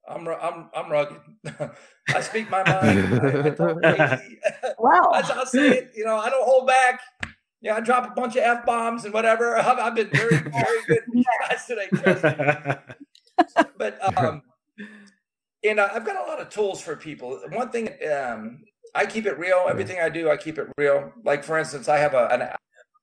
I'm 0.09 0.27
I'm 0.29 0.71
I'm 0.75 0.91
rugged. 0.91 1.21
I 2.15 2.21
speak 2.21 2.51
my 2.51 2.63
mind. 2.65 3.21
I, 3.23 3.47
I 3.47 3.51
talk 3.51 3.83
crazy. 3.83 4.39
Wow. 4.79 5.11
How 5.13 5.41
I 5.41 5.45
say 5.45 5.69
it. 5.71 5.93
You 5.95 6.05
know, 6.05 6.17
I 6.17 6.31
don't 6.31 6.45
hold 6.45 6.67
back. 6.67 7.01
Yeah, 7.61 7.77
I 7.77 7.81
drop 7.81 8.11
a 8.11 8.15
bunch 8.15 8.37
of 8.37 8.43
f 8.43 8.65
bombs 8.65 9.05
and 9.05 9.13
whatever. 9.13 9.57
I've, 9.59 9.79
I've 9.79 9.95
been 9.95 10.11
very, 10.11 10.37
very 10.37 10.85
good 10.87 11.03
guys 11.49 11.67
today. 11.67 11.89
trust. 11.93 12.79
But 13.77 14.19
um, 14.19 14.43
and 15.65 15.81
uh, 15.81 15.89
I've 15.93 16.05
got 16.05 16.17
a 16.17 16.29
lot 16.29 16.41
of 16.41 16.51
tools 16.51 16.81
for 16.81 16.97
people. 16.97 17.41
One 17.53 17.71
thing, 17.71 17.91
um, 18.13 18.63
I 18.95 19.07
keep 19.07 19.27
it 19.27 19.39
real. 19.39 19.67
Everything 19.69 19.99
I 20.01 20.09
do, 20.09 20.31
I 20.31 20.37
keep 20.37 20.59
it 20.59 20.69
real. 20.77 21.13
Like 21.25 21.45
for 21.45 21.59
instance, 21.59 21.89
I 21.89 21.99
have 21.99 22.15
a 22.15 22.29
an 22.29 22.49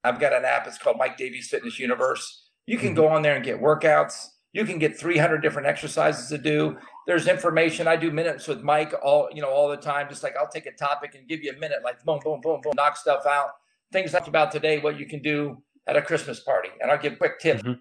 I've 0.04 0.20
got 0.20 0.34
an 0.34 0.46
app. 0.46 0.68
It's 0.68 0.78
called 0.78 0.98
Mike 0.98 1.18
Davies 1.18 1.48
Fitness 1.48 1.80
Universe. 1.80 2.50
You 2.66 2.78
can 2.78 2.90
mm-hmm. 2.90 2.98
go 2.98 3.08
on 3.08 3.22
there 3.22 3.36
and 3.36 3.44
get 3.44 3.62
workouts. 3.62 4.28
You 4.54 4.64
can 4.64 4.80
get 4.80 4.98
300 4.98 5.40
different 5.40 5.68
exercises 5.68 6.30
to 6.30 6.38
do. 6.38 6.78
There's 7.08 7.28
information. 7.28 7.88
I 7.88 7.98
do 7.98 8.12
minutes 8.12 8.48
with 8.48 8.62
Mike 8.62 8.94
all 9.04 9.30
you 9.34 9.42
know 9.42 9.50
all 9.50 9.70
the 9.70 9.78
time. 9.78 10.08
Just 10.10 10.24
like 10.24 10.36
I'll 10.38 10.48
take 10.48 10.66
a 10.66 10.72
topic 10.72 11.16
and 11.16 11.28
give 11.28 11.44
you 11.44 11.52
a 11.52 11.60
minute, 11.60 11.80
like 11.84 12.04
boom, 12.04 12.20
boom, 12.24 12.42
boom, 12.42 12.62
boom, 12.62 12.74
knock 12.76 12.98
stuff 12.98 13.26
out. 13.26 13.50
Things 13.92 14.14
like 14.14 14.28
about 14.28 14.52
today, 14.52 14.80
what 14.80 15.00
you 15.00 15.06
can 15.06 15.22
do 15.22 15.62
at 15.88 15.96
a 15.96 16.02
Christmas 16.02 16.40
party, 16.40 16.70
and 16.82 16.90
I'll 16.90 16.98
give 16.98 17.18
quick 17.18 17.40
tips 17.40 17.62
mm-hmm. 17.62 17.80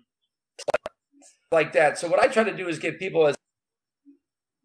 like 1.52 1.72
that. 1.72 1.98
So 1.98 2.08
what 2.08 2.20
I 2.20 2.26
try 2.26 2.44
to 2.44 2.56
do 2.56 2.68
is 2.68 2.78
give 2.78 2.98
people 2.98 3.26
as 3.26 3.36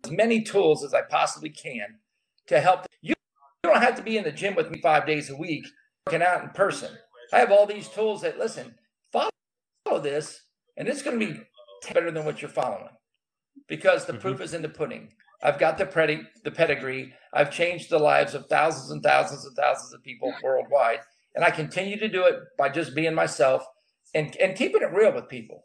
as 0.03 0.11
many 0.11 0.41
tools 0.41 0.83
as 0.83 0.93
I 0.93 1.01
possibly 1.01 1.49
can 1.49 1.99
to 2.47 2.59
help 2.59 2.85
you. 3.63 3.69
Don't 3.71 3.81
have 3.81 3.95
to 3.95 4.03
be 4.03 4.17
in 4.17 4.23
the 4.23 4.31
gym 4.31 4.55
with 4.55 4.71
me 4.71 4.79
five 4.81 5.05
days 5.05 5.29
a 5.29 5.35
week 5.35 5.65
working 6.05 6.21
out 6.25 6.43
in 6.43 6.49
person. 6.49 6.91
I 7.31 7.39
have 7.39 7.51
all 7.51 7.65
these 7.65 7.87
tools 7.87 8.21
that 8.21 8.39
listen, 8.39 8.75
follow 9.11 10.01
this, 10.01 10.41
and 10.77 10.87
it's 10.87 11.01
going 11.01 11.19
to 11.19 11.25
be 11.25 11.41
better 11.93 12.11
than 12.11 12.25
what 12.25 12.41
you're 12.41 12.49
following 12.49 12.89
because 13.67 14.05
the 14.05 14.13
proof 14.13 14.41
is 14.41 14.53
in 14.53 14.61
the 14.61 14.69
pudding. 14.69 15.09
I've 15.43 15.59
got 15.59 15.77
the 15.77 15.85
pedi- 15.85 16.25
the 16.43 16.51
pedigree. 16.51 17.13
I've 17.33 17.51
changed 17.51 17.89
the 17.89 17.99
lives 17.99 18.33
of 18.33 18.47
thousands 18.47 18.91
and 18.91 19.03
thousands 19.03 19.45
and 19.45 19.55
thousands 19.55 19.93
of 19.93 20.03
people 20.03 20.33
worldwide, 20.43 20.99
and 21.35 21.45
I 21.45 21.51
continue 21.51 21.97
to 21.99 22.09
do 22.09 22.25
it 22.25 22.35
by 22.57 22.69
just 22.69 22.95
being 22.95 23.13
myself 23.13 23.63
and 24.13 24.35
and 24.37 24.57
keeping 24.57 24.81
it 24.81 24.91
real 24.93 25.13
with 25.13 25.29
people. 25.29 25.63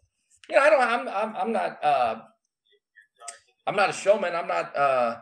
You 0.48 0.56
know, 0.56 0.62
I 0.62 0.70
don't. 0.70 0.82
I'm 0.82 1.08
I'm, 1.08 1.36
I'm 1.36 1.52
not. 1.52 1.84
Uh, 1.84 2.16
I'm 3.66 3.76
not 3.76 3.90
a 3.90 3.94
showman. 3.94 4.36
I'm 4.36 4.46
not. 4.46 4.76
Uh, 4.76 5.16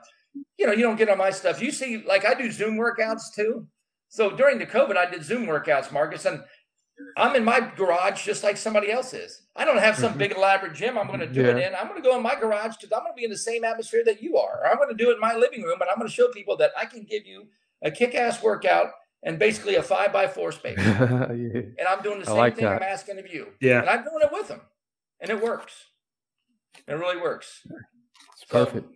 you 0.59 0.66
know, 0.66 0.73
you 0.73 0.83
don't 0.83 0.97
get 0.97 1.09
on 1.09 1.18
my 1.18 1.31
stuff. 1.31 1.61
You 1.61 1.73
see, 1.73 2.05
like 2.07 2.25
I 2.25 2.35
do 2.35 2.51
Zoom 2.51 2.77
workouts 2.77 3.35
too. 3.35 3.66
So 4.09 4.31
during 4.31 4.59
the 4.59 4.66
COVID, 4.66 4.97
I 4.97 5.11
did 5.11 5.25
Zoom 5.25 5.47
workouts, 5.47 5.90
Marcus, 5.90 6.25
and 6.27 6.42
I'm 7.16 7.35
in 7.35 7.45
my 7.45 7.61
garage 7.77 8.25
just 8.25 8.45
like 8.45 8.57
somebody 8.57 8.90
else 8.90 9.14
is. 9.14 9.42
I 9.57 9.64
don't 9.64 9.79
have 9.79 9.97
some 9.97 10.11
mm-hmm. 10.11 10.18
big 10.18 10.33
elaborate 10.33 10.75
gym 10.75 10.99
I'm 10.99 11.07
going 11.07 11.21
to 11.21 11.27
do 11.27 11.45
it 11.45 11.57
in. 11.57 11.75
I'm 11.75 11.88
going 11.88 12.01
to 12.01 12.07
go 12.07 12.16
in 12.16 12.23
my 12.23 12.35
garage 12.35 12.77
because 12.77 12.92
I'm 12.92 13.03
going 13.03 13.12
to 13.12 13.16
be 13.16 13.25
in 13.25 13.31
the 13.31 13.37
same 13.37 13.64
atmosphere 13.64 14.03
that 14.05 14.23
you 14.23 14.37
are. 14.37 14.66
I'm 14.66 14.77
going 14.77 14.90
to 14.90 14.95
do 14.95 15.11
it 15.11 15.14
in 15.14 15.21
my 15.21 15.35
living 15.35 15.62
room, 15.62 15.81
and 15.81 15.90
I'm 15.90 15.97
going 15.97 16.09
to 16.09 16.14
show 16.14 16.29
people 16.29 16.57
that 16.59 16.73
I 16.79 16.85
can 16.85 17.05
give 17.05 17.27
you 17.27 17.49
a 17.83 17.90
kick-ass 17.90 18.42
workout 18.42 18.90
and 19.23 19.38
basically 19.38 19.77
a 19.77 19.83
five 19.83 20.12
by 20.12 20.29
four 20.29 20.53
space. 20.53 20.79
Yeah. 21.33 21.61
And 21.79 21.88
I'm 21.88 22.03
doing 22.03 22.21
the 22.21 22.27
same 22.27 22.37
like 22.37 22.57
thing 22.57 22.66
I'm 22.66 22.83
asking 22.83 23.18
of 23.18 23.33
you. 23.33 23.49
Yeah. 23.61 23.81
And 23.81 23.88
I'm 23.88 24.05
doing 24.05 24.23
it 24.23 24.31
with 24.33 24.49
them. 24.49 24.61
And 25.21 25.31
it 25.31 25.42
works. 25.42 25.87
It 26.87 26.92
really 26.95 27.21
works. 27.21 27.62
It's 28.35 28.45
perfect. 28.49 28.87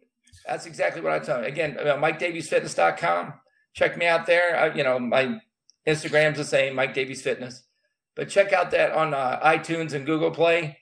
That's 0.48 0.66
exactly 0.66 1.02
what 1.02 1.12
I 1.12 1.18
tell 1.18 1.40
you. 1.40 1.46
Again, 1.46 1.76
uh, 1.78 1.96
MikeDaviesFitness.com. 1.96 3.34
Check 3.74 3.98
me 3.98 4.06
out 4.06 4.26
there. 4.26 4.58
I, 4.58 4.74
you 4.74 4.84
know, 4.84 4.98
my 4.98 5.40
Instagram's 5.86 6.38
the 6.38 6.44
same, 6.44 6.74
Mike 6.74 6.94
Davies 6.94 7.22
Fitness. 7.22 7.64
But 8.14 8.28
check 8.28 8.52
out 8.52 8.70
that 8.70 8.92
on 8.92 9.12
uh, 9.12 9.40
iTunes 9.44 9.92
and 9.92 10.06
Google 10.06 10.30
Play. 10.30 10.78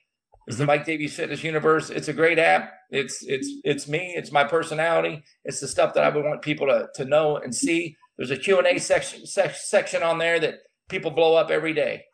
It's 0.46 0.59
the 0.59 0.66
Mike 0.66 0.85
Davies 0.85 1.16
Fitness 1.16 1.42
Universe. 1.42 1.90
It's 1.90 2.09
a 2.09 2.12
great 2.12 2.38
app. 2.38 2.72
It's 2.90 3.24
it's 3.24 3.50
it's 3.64 3.88
me. 3.88 4.12
It's 4.14 4.31
my 4.31 4.44
personality. 4.44 5.24
It's 5.44 5.59
the 5.59 5.66
stuff 5.66 5.94
that 5.94 6.05
I 6.05 6.11
would 6.11 6.24
want 6.24 6.42
people 6.42 6.66
to, 6.66 6.88
to 6.94 7.05
know 7.05 7.38
and 7.38 7.55
see. 7.55 7.96
There's 8.16 8.31
a 8.31 8.37
Q&A 8.37 8.79
section 8.79 9.27
sec- 9.27 9.57
section 9.57 10.03
on 10.03 10.18
there 10.18 10.38
that 10.38 10.59
people 10.88 11.11
blow 11.11 11.35
up 11.35 11.50
every 11.50 11.72
day. 11.72 12.05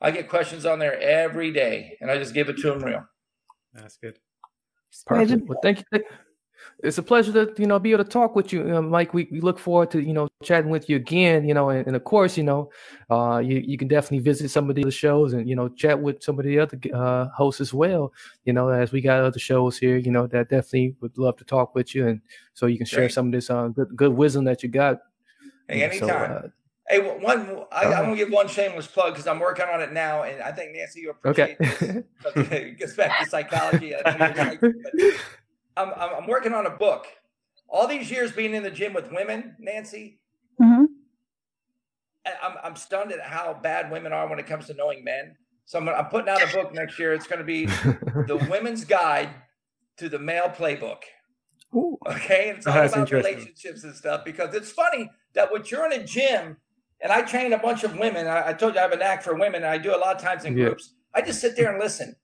I 0.00 0.12
get 0.12 0.28
questions 0.28 0.64
on 0.64 0.78
there 0.78 1.00
every 1.00 1.50
day, 1.50 1.96
and 2.00 2.10
I 2.10 2.18
just 2.18 2.34
give 2.34 2.48
it 2.48 2.58
to 2.58 2.70
them 2.70 2.84
real. 2.84 3.04
That's 3.72 3.96
good. 3.96 4.18
Perfect. 5.06 5.48
Well, 5.48 5.58
thank 5.62 5.82
you. 5.90 6.00
It's 6.82 6.98
a 6.98 7.02
pleasure 7.02 7.32
to 7.32 7.60
you 7.60 7.66
know 7.66 7.78
be 7.78 7.92
able 7.92 8.04
to 8.04 8.10
talk 8.10 8.36
with 8.36 8.52
you, 8.52 8.76
uh, 8.76 8.82
Mike. 8.82 9.12
We, 9.12 9.28
we 9.30 9.40
look 9.40 9.58
forward 9.58 9.90
to 9.92 10.00
you 10.00 10.12
know 10.12 10.28
chatting 10.42 10.70
with 10.70 10.88
you 10.88 10.96
again. 10.96 11.46
You 11.46 11.54
know, 11.54 11.70
and, 11.70 11.86
and 11.86 11.96
of 11.96 12.04
course, 12.04 12.36
you 12.36 12.44
know, 12.44 12.70
uh, 13.10 13.38
you 13.38 13.58
you 13.58 13.76
can 13.76 13.88
definitely 13.88 14.20
visit 14.20 14.50
some 14.50 14.70
of 14.70 14.76
the 14.76 14.82
other 14.82 14.90
shows 14.90 15.32
and 15.32 15.48
you 15.48 15.56
know 15.56 15.68
chat 15.68 16.00
with 16.00 16.22
some 16.22 16.38
of 16.38 16.44
the 16.44 16.58
other 16.58 16.78
uh, 16.94 17.26
hosts 17.28 17.60
as 17.60 17.74
well. 17.74 18.12
You 18.44 18.52
know, 18.52 18.68
as 18.68 18.92
we 18.92 19.00
got 19.00 19.22
other 19.22 19.38
shows 19.38 19.78
here, 19.78 19.96
you 19.96 20.10
know, 20.10 20.26
that 20.28 20.48
definitely 20.48 20.94
would 21.00 21.18
love 21.18 21.36
to 21.38 21.44
talk 21.44 21.74
with 21.74 21.94
you, 21.94 22.06
and 22.06 22.20
so 22.54 22.66
you 22.66 22.76
can 22.76 22.86
share 22.86 23.00
Great. 23.00 23.12
some 23.12 23.26
of 23.26 23.32
this 23.32 23.50
uh, 23.50 23.68
good 23.68 23.96
good 23.96 24.12
wisdom 24.12 24.44
that 24.44 24.62
you 24.62 24.68
got. 24.68 25.00
Hey, 25.68 25.86
know, 25.86 25.98
so, 25.98 26.08
uh, 26.08 26.48
Hey, 26.88 27.00
one, 27.00 27.64
I, 27.70 27.84
I'm 27.84 28.04
gonna 28.04 28.16
give 28.16 28.30
one 28.30 28.48
shameless 28.48 28.86
plug 28.86 29.12
because 29.12 29.26
I'm 29.26 29.40
working 29.40 29.66
on 29.66 29.82
it 29.82 29.92
now, 29.92 30.22
and 30.22 30.40
I 30.42 30.52
think 30.52 30.74
Nancy, 30.74 31.00
you 31.00 31.14
Okay. 31.24 31.52
appreciate 31.52 31.80
this. 31.80 32.04
'cause 32.22 32.50
it 32.50 32.78
gets 32.78 32.94
back 32.94 33.18
to 33.18 33.26
psychology. 33.26 33.94
I 35.78 35.84
know 35.84 35.90
you're 35.90 35.98
like- 35.98 36.10
but 36.10 36.14
I'm, 36.16 36.22
I'm 36.22 36.28
working 36.28 36.52
on 36.54 36.66
a 36.66 36.70
book. 36.70 37.06
All 37.68 37.86
these 37.86 38.10
years 38.10 38.32
being 38.32 38.54
in 38.54 38.62
the 38.62 38.70
gym 38.70 38.94
with 38.94 39.12
women, 39.12 39.56
Nancy, 39.58 40.20
Mm-hmm. 40.60 40.84
I'm 42.42 42.56
I'm 42.62 42.76
stunned 42.76 43.12
at 43.12 43.20
how 43.20 43.54
bad 43.62 43.90
women 43.90 44.12
are 44.12 44.28
when 44.28 44.38
it 44.38 44.46
comes 44.46 44.66
to 44.66 44.74
knowing 44.74 45.02
men. 45.04 45.36
So 45.66 45.78
I'm, 45.78 45.88
I'm 45.88 46.06
putting 46.06 46.28
out 46.28 46.42
a 46.42 46.52
book 46.54 46.74
next 46.74 46.98
year. 46.98 47.12
It's 47.14 47.26
going 47.26 47.38
to 47.38 47.44
be 47.44 47.66
the 48.26 48.44
Women's 48.50 48.84
Guide 48.84 49.30
to 49.98 50.08
the 50.08 50.18
Male 50.18 50.48
Playbook. 50.50 51.02
Okay, 51.74 52.48
and 52.48 52.58
it's 52.58 52.66
all 52.66 52.74
That's 52.74 52.94
about 52.94 53.10
relationships 53.12 53.84
and 53.84 53.94
stuff 53.94 54.24
because 54.24 54.54
it's 54.54 54.70
funny 54.70 55.10
that 55.34 55.52
when 55.52 55.62
you're 55.66 55.86
in 55.90 56.00
a 56.00 56.04
gym 56.04 56.56
and 57.00 57.12
I 57.12 57.22
train 57.22 57.52
a 57.52 57.58
bunch 57.58 57.84
of 57.84 57.96
women, 57.98 58.26
I, 58.26 58.48
I 58.48 58.52
told 58.52 58.74
you 58.74 58.80
I 58.80 58.82
have 58.82 58.92
a 58.92 58.96
knack 58.96 59.22
for 59.22 59.34
women, 59.34 59.56
and 59.62 59.66
I 59.66 59.78
do 59.78 59.94
a 59.94 59.98
lot 59.98 60.16
of 60.16 60.22
times 60.22 60.44
in 60.44 60.56
Yeah. 60.56 60.66
groups. 60.66 60.94
I 61.14 61.20
just 61.22 61.40
sit 61.40 61.56
there 61.56 61.70
and 61.70 61.78
listen, 61.78 62.16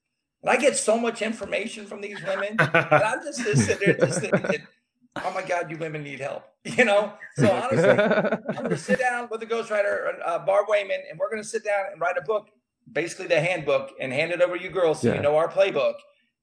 and 0.45 0.49
I 0.57 0.61
get 0.61 0.77
so 0.77 0.97
much 0.97 1.21
information 1.21 1.85
from 1.87 2.01
these 2.01 2.21
women, 2.23 2.55
and 2.59 2.69
I'm 2.75 3.23
just, 3.23 3.39
just 3.43 3.65
sitting 3.65 3.87
there 3.95 3.97
just 4.07 4.19
thinking, 4.21 4.67
"Oh 5.15 5.31
my 5.33 5.41
God, 5.41 5.71
you 5.71 5.77
women 5.77 6.03
need 6.03 6.19
help," 6.19 6.43
you 6.63 6.85
know. 6.85 7.13
So 7.35 7.51
honestly, 7.51 7.89
I'm 7.89 8.55
going 8.55 8.69
to 8.69 8.77
sit 8.77 8.99
down 8.99 9.27
with 9.31 9.39
the 9.39 9.47
ghostwriter, 9.47 10.19
uh, 10.25 10.39
Barb 10.39 10.67
Wayman, 10.69 10.99
and 11.09 11.17
we're 11.19 11.29
going 11.29 11.41
to 11.41 11.47
sit 11.47 11.63
down 11.65 11.85
and 11.91 11.99
write 11.99 12.17
a 12.17 12.21
book, 12.21 12.49
basically 12.91 13.27
the 13.27 13.39
handbook, 13.41 13.91
and 13.99 14.13
hand 14.13 14.31
it 14.31 14.41
over 14.41 14.57
to 14.57 14.63
you 14.63 14.69
girls 14.69 15.01
so 15.01 15.07
Yeah. 15.09 15.15
you 15.15 15.21
know 15.21 15.35
our 15.35 15.49
playbook. 15.49 15.95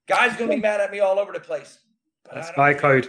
Guys 0.09 0.37
going 0.37 0.51
to 0.51 0.57
be 0.57 0.61
mad 0.63 0.81
at 0.81 0.91
me 0.91 0.99
all 0.99 1.19
over 1.21 1.33
the 1.33 1.41
place. 1.41 1.79
That's 2.33 2.51
my 2.57 2.75
code. 2.75 3.09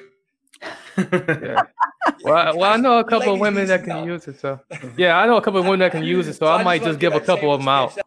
yeah. 0.98 1.64
Well, 2.22 2.36
I, 2.36 2.52
well, 2.52 2.74
I 2.74 2.76
know 2.78 3.00
a 3.00 3.04
couple 3.04 3.34
of 3.34 3.40
women 3.40 3.66
that 3.68 3.86
can 3.86 4.06
use 4.06 4.28
it. 4.28 4.38
So, 4.40 4.60
yeah, 4.98 5.18
I 5.18 5.26
know 5.26 5.38
a 5.38 5.42
couple 5.42 5.60
of 5.60 5.66
women 5.66 5.80
that 5.80 5.92
can 5.94 6.04
use 6.16 6.28
it. 6.28 6.34
So, 6.34 6.46
So 6.46 6.48
I 6.48 6.60
I 6.60 6.64
might 6.64 6.82
wanna 6.82 6.92
just 6.92 7.00
give 7.00 7.14
give 7.14 7.22
a 7.22 7.26
couple 7.26 7.54
of 7.54 7.62
them 7.62 7.68
out. 7.70 7.98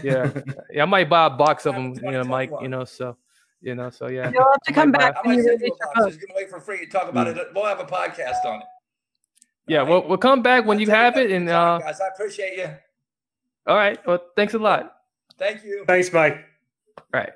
Shameless 0.00 0.44
Yeah, 0.46 0.54
yeah, 0.72 0.82
I 0.82 0.86
might 0.86 1.08
buy 1.08 1.26
a 1.26 1.30
box 1.30 1.66
of 1.66 1.74
them. 1.74 1.94
You 2.02 2.10
know, 2.12 2.24
Mike. 2.24 2.50
You 2.60 2.68
know, 2.68 2.84
so 2.84 3.16
you 3.60 3.74
know, 3.74 3.90
so 3.90 4.08
yeah. 4.08 4.30
You'll 4.32 4.42
have 4.42 4.60
to 4.66 4.72
come 4.72 4.90
back 4.92 5.14
I 5.16 5.26
when 5.26 5.36
might 5.36 5.42
you 5.42 5.48
send 5.48 5.60
you 5.60 5.66
a 5.66 5.70
box. 5.70 5.92
book. 5.94 6.08
Just 6.08 6.20
give 6.20 6.30
away 6.34 6.46
for 6.48 6.60
free 6.60 6.82
and 6.82 6.90
talk 6.90 7.08
about 7.08 7.28
it. 7.28 7.36
We'll 7.54 7.66
have 7.66 7.80
a 7.80 7.84
podcast 7.84 8.44
on 8.44 8.60
it. 8.60 8.66
Yeah, 9.68 9.82
we'll 9.82 10.06
we'll 10.08 10.18
come 10.18 10.42
back 10.42 10.64
when 10.66 10.80
you 10.80 10.90
have 10.90 11.16
it. 11.16 11.30
And 11.30 11.48
uh, 11.48 11.78
Guys, 11.78 12.00
I 12.00 12.08
appreciate 12.08 12.56
you. 12.58 12.68
all 13.66 13.76
right. 13.76 13.98
Well, 14.06 14.18
thanks 14.36 14.54
a 14.54 14.58
lot. 14.58 14.96
Thank 15.38 15.64
you. 15.64 15.84
Thanks, 15.86 16.12
Mike. 16.12 16.44
All 16.98 17.04
right. 17.14 17.30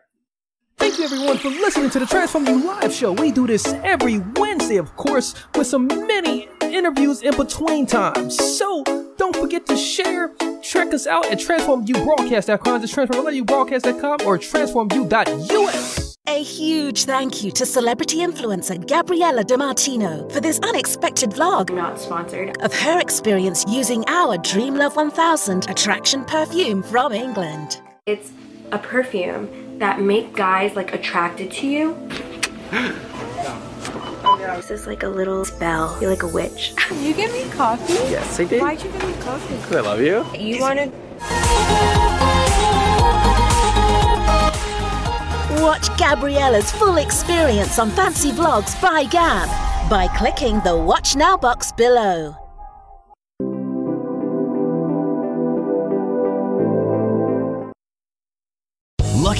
Thank 0.79 0.99
you 0.99 1.05
everyone 1.05 1.39
for 1.39 1.49
listening 1.49 1.89
to 1.91 1.99
the 2.01 2.07
Transform 2.07 2.47
You 2.47 2.63
Live 2.67 2.93
show. 2.93 3.13
We 3.13 3.33
do 3.33 3.47
this 3.47 3.67
every 3.83 4.19
Wednesday, 4.37 4.77
of 4.77 4.95
course, 4.97 5.35
with 5.55 5.67
some 5.67 5.87
many 5.87 6.49
interviews 6.63 7.23
in 7.23 7.35
between 7.37 7.87
times. 7.87 8.37
So 8.59 8.85
don't 9.17 9.35
forget 9.37 9.67
to 9.67 9.77
share. 9.77 10.33
Check 10.63 10.93
us 10.95 11.07
out 11.07 11.27
at 11.27 11.39
transformubroadcast.com. 11.39 12.81
Just 12.81 12.95
transformubroadcast.com 12.95 14.27
or 14.27 14.39
transformu.us. 14.39 16.17
A 16.29 16.43
huge 16.43 17.05
thank 17.05 17.45
you 17.45 17.53
to 17.53 17.65
celebrity 17.65 18.17
influencer 18.19 18.85
Gabriella 18.85 19.45
DiMartino 19.45 20.31
for 20.33 20.41
this 20.41 20.59
unexpected 20.59 21.31
vlog, 21.31 21.73
not 21.73 22.01
sponsored, 22.01 22.61
of 22.63 22.75
her 22.75 22.99
experience 23.01 23.65
using 23.69 24.05
our 24.09 24.37
Dream 24.39 24.75
Love 24.75 24.97
1000 24.97 25.71
attraction 25.71 26.25
perfume 26.25 26.83
from 26.83 27.13
England. 27.13 27.81
It's 28.07 28.33
a 28.73 28.79
perfume 28.79 29.79
that 29.79 30.01
make 30.01 30.35
guys 30.35 30.75
like 30.75 30.93
attracted 30.93 31.53
to 31.53 31.67
you. 31.67 31.97
Oh, 33.49 34.06
Oh 34.29 34.37
no. 34.41 34.57
This 34.57 34.73
is 34.73 34.87
like 34.89 35.05
a 35.05 35.09
little 35.09 35.45
spell. 35.45 35.97
You're 36.01 36.11
like 36.11 36.25
a 36.25 36.29
witch. 36.29 36.75
Can 36.77 37.01
you 37.01 37.15
give 37.15 37.33
me 37.33 37.49
coffee? 37.51 37.93
Yes, 38.11 38.41
I 38.41 38.45
did. 38.45 38.61
Why'd 38.61 38.83
you 38.83 38.91
give 38.91 39.07
me 39.07 39.15
coffee? 39.23 39.57
Because 39.57 39.77
I 39.77 39.81
love 39.81 40.01
you. 40.01 40.27
You 40.37 40.61
wanted. 40.61 40.93
Watch 45.63 45.89
Gabriella's 45.97 46.73
full 46.73 46.97
experience 46.97 47.79
on 47.79 47.91
Fancy 47.91 48.33
Vlogs 48.33 48.81
by 48.83 49.05
Gab 49.05 49.49
by 49.89 50.09
clicking 50.17 50.61
the 50.61 50.77
Watch 50.77 51.15
Now 51.15 51.37
box 51.37 51.71
below. 51.71 52.46